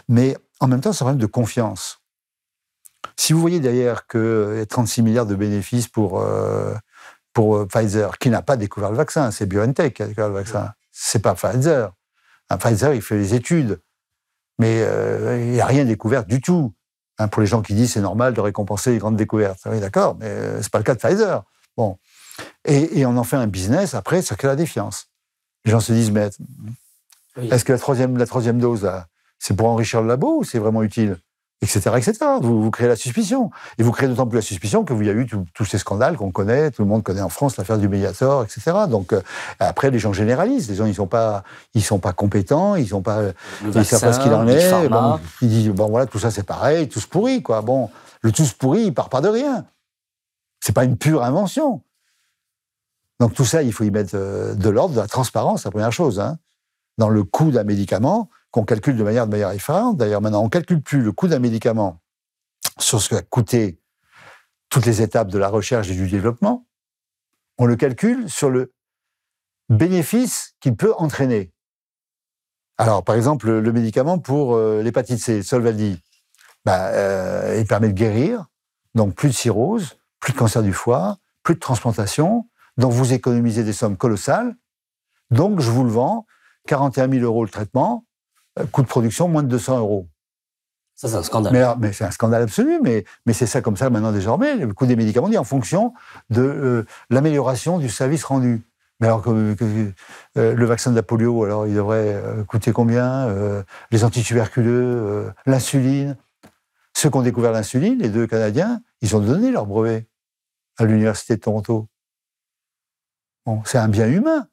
mais 0.09 0.35
en 0.61 0.67
même 0.67 0.81
temps, 0.81 0.95
c'est 0.95 1.03
un 1.03 1.07
problème 1.07 1.21
de 1.21 1.27
confiance. 1.27 1.99
Si 3.17 3.35
vous 3.35 3.41
voyez 3.41 3.61
derrière 3.61 4.05
a 4.15 4.67
36 4.67 5.03
milliards 5.03 5.27
de 5.27 5.35
bénéfices 5.35 5.89
pour 5.89 6.25
pour 7.41 7.57
euh, 7.57 7.67
Pfizer, 7.67 8.19
qui 8.19 8.29
n'a 8.29 8.43
pas 8.43 8.59
découvert 8.59 8.91
le 8.91 8.99
vaccin, 8.99 9.31
c'est 9.31 9.47
BioNTech 9.47 9.95
qui 9.95 10.03
a 10.03 10.07
découvert 10.07 10.29
le 10.29 10.35
vaccin. 10.35 10.75
C'est 10.93 11.21
pas 11.21 11.35
Pfizer. 11.35 11.91
Un 12.51 12.59
Pfizer, 12.59 12.93
il 12.93 13.01
fait 13.01 13.17
les 13.17 13.35
études, 13.35 13.81
mais 14.59 14.83
euh, 14.83 15.39
il 15.41 15.53
n'y 15.53 15.61
a 15.63 15.65
rien 15.65 15.87
découvert 15.87 16.27
du 16.27 16.43
tout. 16.43 16.75
Hein, 17.17 17.29
pour 17.29 17.41
les 17.41 17.47
gens 17.47 17.63
qui 17.63 17.73
disent 17.73 17.95
c'est 17.95 18.03
normal 18.03 18.35
de 18.35 18.43
récompenser 18.43 18.91
les 18.93 18.99
grandes 18.99 19.17
découvertes. 19.17 19.61
Oui, 19.65 19.81
d'accord, 19.81 20.19
mais 20.21 20.27
euh, 20.27 20.61
c'est 20.61 20.71
pas 20.71 20.77
le 20.77 20.85
cas 20.85 20.95
de 20.95 21.01
Pfizer. 21.01 21.43
Bon. 21.79 21.97
Et, 22.67 22.99
et 22.99 23.07
on 23.07 23.17
en 23.17 23.25
fait 23.25 23.37
un 23.37 23.47
business, 23.47 23.95
après, 23.95 24.21
ça 24.21 24.37
crée 24.37 24.49
la 24.49 24.57
défiance. 24.57 25.09
Les 25.65 25.71
gens 25.71 25.81
se 25.81 25.95
disent, 25.95 26.11
mais 26.11 26.29
Oui. 27.39 27.49
est-ce 27.51 27.65
que 27.65 27.73
la 27.73 27.79
troisième, 27.79 28.19
la 28.19 28.27
troisième 28.27 28.59
dose, 28.59 28.87
c'est 29.39 29.57
pour 29.57 29.67
enrichir 29.71 30.03
le 30.03 30.09
labo 30.09 30.41
ou 30.41 30.45
c'est 30.45 30.59
vraiment 30.59 30.83
utile? 30.83 31.17
Etc. 31.63 31.79
etc. 31.97 32.13
Vous, 32.41 32.63
vous 32.63 32.71
créez 32.71 32.89
la 32.89 32.97
suspicion. 32.97 33.51
Et 33.77 33.83
vous 33.83 33.93
créez 33.93 34.09
d'autant 34.09 34.27
plus 34.27 34.37
la 34.39 34.43
suspicion 34.43 34.83
que 34.85 34.95
vous 34.95 35.03
y 35.03 35.11
a 35.11 35.13
eu 35.13 35.27
tous- 35.27 35.65
ces 35.67 35.77
scandales 35.77 36.17
qu'on 36.17 36.31
connaît, 36.31 36.71
tout 36.71 36.83
le 36.83 36.89
monde 36.89 37.03
connaît 37.03 37.21
en 37.21 37.29
France, 37.29 37.59
l'affaire 37.59 37.77
du 37.77 37.87
Mediator, 37.89 38.43
etc. 38.45 38.73
Donc, 38.89 39.13
euh, 39.13 39.21
après, 39.59 39.91
les 39.91 39.99
gens 39.99 40.15
généralisent. 40.15 40.71
Les 40.71 40.77
gens, 40.77 40.87
ils 40.87 40.95
sont 40.95 41.07
pas, 41.07 41.45
ils 41.75 41.85
sont 41.85 41.99
pas 41.99 42.15
compétents, 42.15 42.77
ils 42.77 42.89
sont 42.89 43.03
pas, 43.03 43.21
Le 43.23 43.35
ils 43.75 43.85
savent 43.85 44.01
pas 44.01 44.13
ce 44.15 44.21
qu'il 44.21 44.33
en 44.33 44.49
est. 44.49 44.71
Bon, 44.89 45.21
ils 45.43 45.49
disent, 45.51 45.69
bon 45.69 45.89
voilà, 45.89 46.07
tout 46.07 46.19
ça 46.19 46.31
c'est 46.31 46.45
pareil, 46.45 46.89
tous 46.89 47.05
pourri, 47.05 47.43
quoi. 47.43 47.61
Bon, 47.61 47.91
le 48.23 48.33
tous 48.33 48.55
pourri, 48.55 48.85
il 48.85 48.95
part 48.95 49.11
pas 49.11 49.21
de 49.21 49.29
rien. 49.29 49.67
C'est 50.61 50.73
pas 50.75 50.85
une 50.85 50.97
pure 50.97 51.23
invention. 51.25 51.83
Donc 53.21 53.35
tout 53.35 53.45
ça, 53.45 53.63
il 53.63 53.73
faut 53.73 53.85
y 53.85 53.91
mettre 53.91 54.13
euh, 54.15 54.55
de 54.55 54.71
l'ordre, 54.71 54.95
de 54.95 55.01
la 55.01 55.07
transparence, 55.07 55.65
la 55.65 55.71
première 55.71 55.93
chose. 55.93 56.21
Hein. 56.21 56.39
Dans 56.97 57.11
le 57.11 57.23
coût 57.23 57.51
d'un 57.51 57.65
médicament, 57.65 58.31
qu'on 58.51 58.65
calcule 58.65 58.97
de 58.97 59.05
manière 59.05 59.27
de 59.27 59.31
manière 59.31 59.51
effarante. 59.51 59.97
D'ailleurs, 59.97 60.21
maintenant, 60.21 60.43
on 60.43 60.49
calcule 60.49 60.83
plus 60.83 61.03
le 61.03 61.13
coût 61.13 61.29
d'un 61.29 61.39
médicament 61.39 62.01
sur 62.79 63.01
ce 63.01 63.09
que 63.09 63.17
a 63.17 63.23
coûté 63.23 63.81
toutes 64.69 64.87
les 64.87 65.03
étapes 65.03 65.29
de 65.29 65.39
la 65.39 65.49
recherche 65.49 65.89
et 65.91 65.95
du 65.95 66.09
développement. 66.09 66.67
On 67.59 67.67
le 67.67 67.77
calcule 67.77 68.31
sur 68.31 68.51
le 68.51 68.73
bénéfice 69.69 70.55
qu'il 70.61 70.77
peut 70.77 70.95
entraîner. 70.97 71.53
Alors, 72.79 73.05
par 73.05 73.15
exemple, 73.15 73.51
le, 73.51 73.73
médicament 73.73 74.19
pour 74.19 74.55
euh, 74.55 74.83
l'hépatite 74.83 75.19
C, 75.19 75.43
Solvaldi, 75.43 76.01
bah, 76.65 76.89
euh, 76.89 77.57
il 77.59 77.67
permet 77.67 77.89
de 77.89 77.93
guérir, 77.93 78.47
donc 78.95 79.15
plus 79.15 79.29
de 79.29 79.35
cirrhose, 79.35 79.99
plus 80.19 80.33
de 80.33 80.39
cancer 80.39 80.63
du 80.63 80.73
foie, 80.73 81.19
plus 81.43 81.55
de 81.55 81.61
transplantation, 81.61 82.49
donc 82.79 82.93
vous 82.93 83.13
économisez 83.13 83.65
des 83.65 83.73
sommes 83.73 83.97
colossales. 83.97 84.57
Donc, 85.31 85.61
je 85.61 85.71
vous 85.71 85.85
le 85.85 85.91
vends, 85.91 86.27
41 86.67 87.11
000 87.11 87.25
euros 87.25 87.45
le 87.45 87.51
traitement, 87.51 88.07
coût 88.73 88.83
de 88.83 88.87
production 88.89 89.29
moins 89.29 89.43
de 89.43 89.49
200 89.49 89.79
euros. 89.79 90.09
Ça, 90.95 91.09
c'est 91.09 91.17
un 91.17 91.23
scandale. 91.23 91.77
Mais, 91.81 91.93
c'est 91.93 92.05
un 92.05 92.11
scandale 92.11 92.43
absolu, 92.43 92.79
mais, 92.83 93.05
mais 93.25 93.33
c'est 93.33 93.47
ça 93.47 93.63
comme 93.63 93.77
ça 93.77 93.89
maintenant 93.89 94.13
désormais. 94.13 94.57
Le 94.57 94.75
coût 94.75 94.85
des 94.87 94.97
médicaments 94.97 95.31
dit 95.31 95.39
en 95.39 95.45
fonction 95.45 95.95
de 96.29 96.43
euh, 96.43 96.87
l'amélioration 97.09 97.79
du 97.79 97.89
service 97.89 98.25
rendu. 98.25 98.63
Mais 99.01 99.07
alors 99.07 99.23
que, 99.23 99.55
que- 99.55 99.93
euh, 100.37 100.55
le 100.55 100.65
vaccin 100.67 100.91
de 100.91 100.97
la 100.97 101.03
polio, 101.03 101.43
alors 101.45 101.67
il 101.67 101.75
devrait 101.75 102.15
euh, 102.15 102.45
coûter 102.45 102.73
combien 102.73 103.29
Euh, 103.29 103.63
Les 103.91 104.05
antituberculeux, 104.05 104.71
euh, 104.85 105.31
l'insuline? 105.47 106.17
Ceux 106.95 107.09
qui 107.09 107.17
ont 107.17 107.23
découvert 107.23 107.53
l'insuline, 107.53 107.99
les 107.99 108.11
deux 108.11 108.27
Canadiens, 108.27 108.83
ils 109.01 109.17
ont 109.17 109.21
donné 109.21 109.51
leur 109.51 109.65
brevet 109.65 110.07
à 110.77 110.85
l'université 110.85 111.37
de 111.37 111.41
Toronto. 111.41 111.89
Bon, 113.47 113.63
c'est 113.65 113.79
un 113.79 113.89
bien 113.89 114.07
humain. 114.07 114.49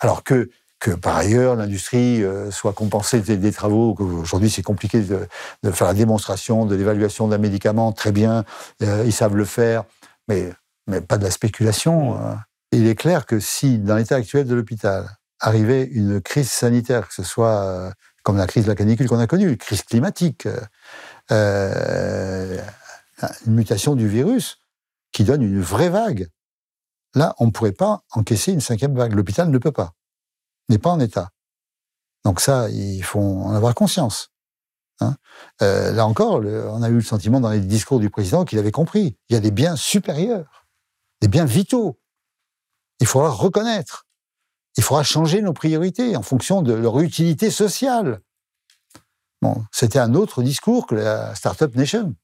Alors 0.00 0.24
que 0.24 0.50
que 0.82 0.90
par 0.90 1.16
ailleurs 1.16 1.54
l'industrie 1.54 2.24
euh, 2.24 2.50
soit 2.50 2.72
compensée 2.72 3.20
des, 3.20 3.52
travaux. 3.52 3.94
Aujourd'hui, 4.00 4.50
c'est 4.50 4.62
compliqué 4.62 5.00
de, 5.00 5.28
faire 5.70 5.86
la 5.86 5.94
démonstration 5.94 6.66
de 6.66 6.74
l'évaluation 6.74 7.28
d'un 7.28 7.38
médicament. 7.38 7.92
Très 7.92 8.10
bien, 8.10 8.44
euh, 8.82 9.04
ils 9.06 9.12
savent 9.12 9.36
le 9.36 9.44
faire, 9.44 9.84
mais, 10.26 10.50
pas 11.06 11.18
de 11.18 11.24
la 11.24 11.30
spéculation. 11.30 12.16
hein. 12.16 12.40
Il 12.72 12.88
est 12.88 12.96
clair 12.96 13.26
que 13.26 13.38
si, 13.38 13.78
dans 13.78 13.94
l'état 13.94 14.16
actuel 14.16 14.44
de 14.44 14.56
l'hôpital, 14.56 15.08
arrivait 15.38 15.84
une 15.84 16.20
crise 16.20 16.50
sanitaire, 16.50 17.06
que 17.06 17.14
ce 17.14 17.22
soit 17.22 17.62
euh, 17.62 17.92
comme 18.24 18.36
la 18.36 18.48
crise 18.48 18.64
de 18.64 18.68
la 18.68 18.74
canicule 18.74 19.08
qu'on 19.08 19.20
a 19.20 19.28
connue, 19.28 19.50
une 19.50 19.56
crise 19.56 19.82
climatique, 19.82 20.48
une 21.30 22.58
mutation 23.46 23.94
du 23.94 24.08
virus 24.08 24.58
qui 25.12 25.22
donne 25.22 25.42
une 25.42 25.60
vraie 25.60 25.90
vague, 25.90 26.26
là, 27.14 27.36
on 27.38 27.46
ne 27.46 27.50
pourrait 27.52 27.70
pas 27.70 28.02
encaisser 28.10 28.50
une 28.52 28.60
cinquième 28.60 28.96
vague. 28.96 29.12
L'hôpital 29.12 29.48
ne 29.48 29.58
peut 29.58 29.70
pas 29.70 29.94
n'est 30.68 30.78
pas 30.78 30.90
en 30.90 31.00
état. 31.00 31.30
Donc 32.24 32.40
ça, 32.40 32.68
il 32.70 33.02
faut 33.02 33.20
en 33.20 33.54
avoir 33.54 33.74
conscience. 33.74 34.30
hein. 35.00 35.16
Euh, 35.62 35.92
là 35.92 36.06
encore, 36.06 36.38
le- 36.38 36.68
on 36.68 36.82
a 36.82 36.88
eu 36.88 36.94
le 36.94 37.00
sentiment 37.02 37.40
dans 37.40 37.50
les 37.50 37.60
discours 37.60 37.98
du 38.00 38.10
président 38.10 38.44
qu'il 38.44 38.58
avait 38.58 38.70
compris. 38.72 39.16
Il 39.28 39.34
y 39.34 39.36
a 39.36 39.40
des 39.40 39.50
biens 39.50 39.74
supérieurs, 39.76 40.66
des 41.20 41.28
biens 41.28 41.44
vitaux. 41.44 41.98
Il 43.00 43.06
faudra 43.06 43.30
reconnaître. 43.30 44.06
Il 44.76 44.82
faudra 44.82 45.02
changer 45.02 45.42
nos 45.42 45.52
priorités 45.52 46.16
en 46.16 46.22
fonction 46.22 46.62
de 46.62 46.72
leur 46.72 46.98
utilité 47.00 47.50
sociale. 47.50 48.20
Bon, 49.42 49.64
c'était 49.72 49.98
un 49.98 50.14
autre 50.14 50.42
discours 50.42 50.86
que 50.86 50.94
la 50.94 51.34
Startup 51.34 51.74
Nation. 51.74 52.14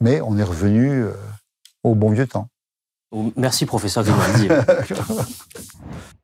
Mais 0.00 0.20
on 0.22 0.38
est 0.38 0.42
revenu 0.42 1.02
euh, 1.04 1.14
au 1.82 1.94
bon 1.94 2.10
vieux 2.10 2.26
temps. 2.26 2.48
Merci, 3.36 3.66
professeur 3.66 4.02
Grimaldi. 4.02 4.48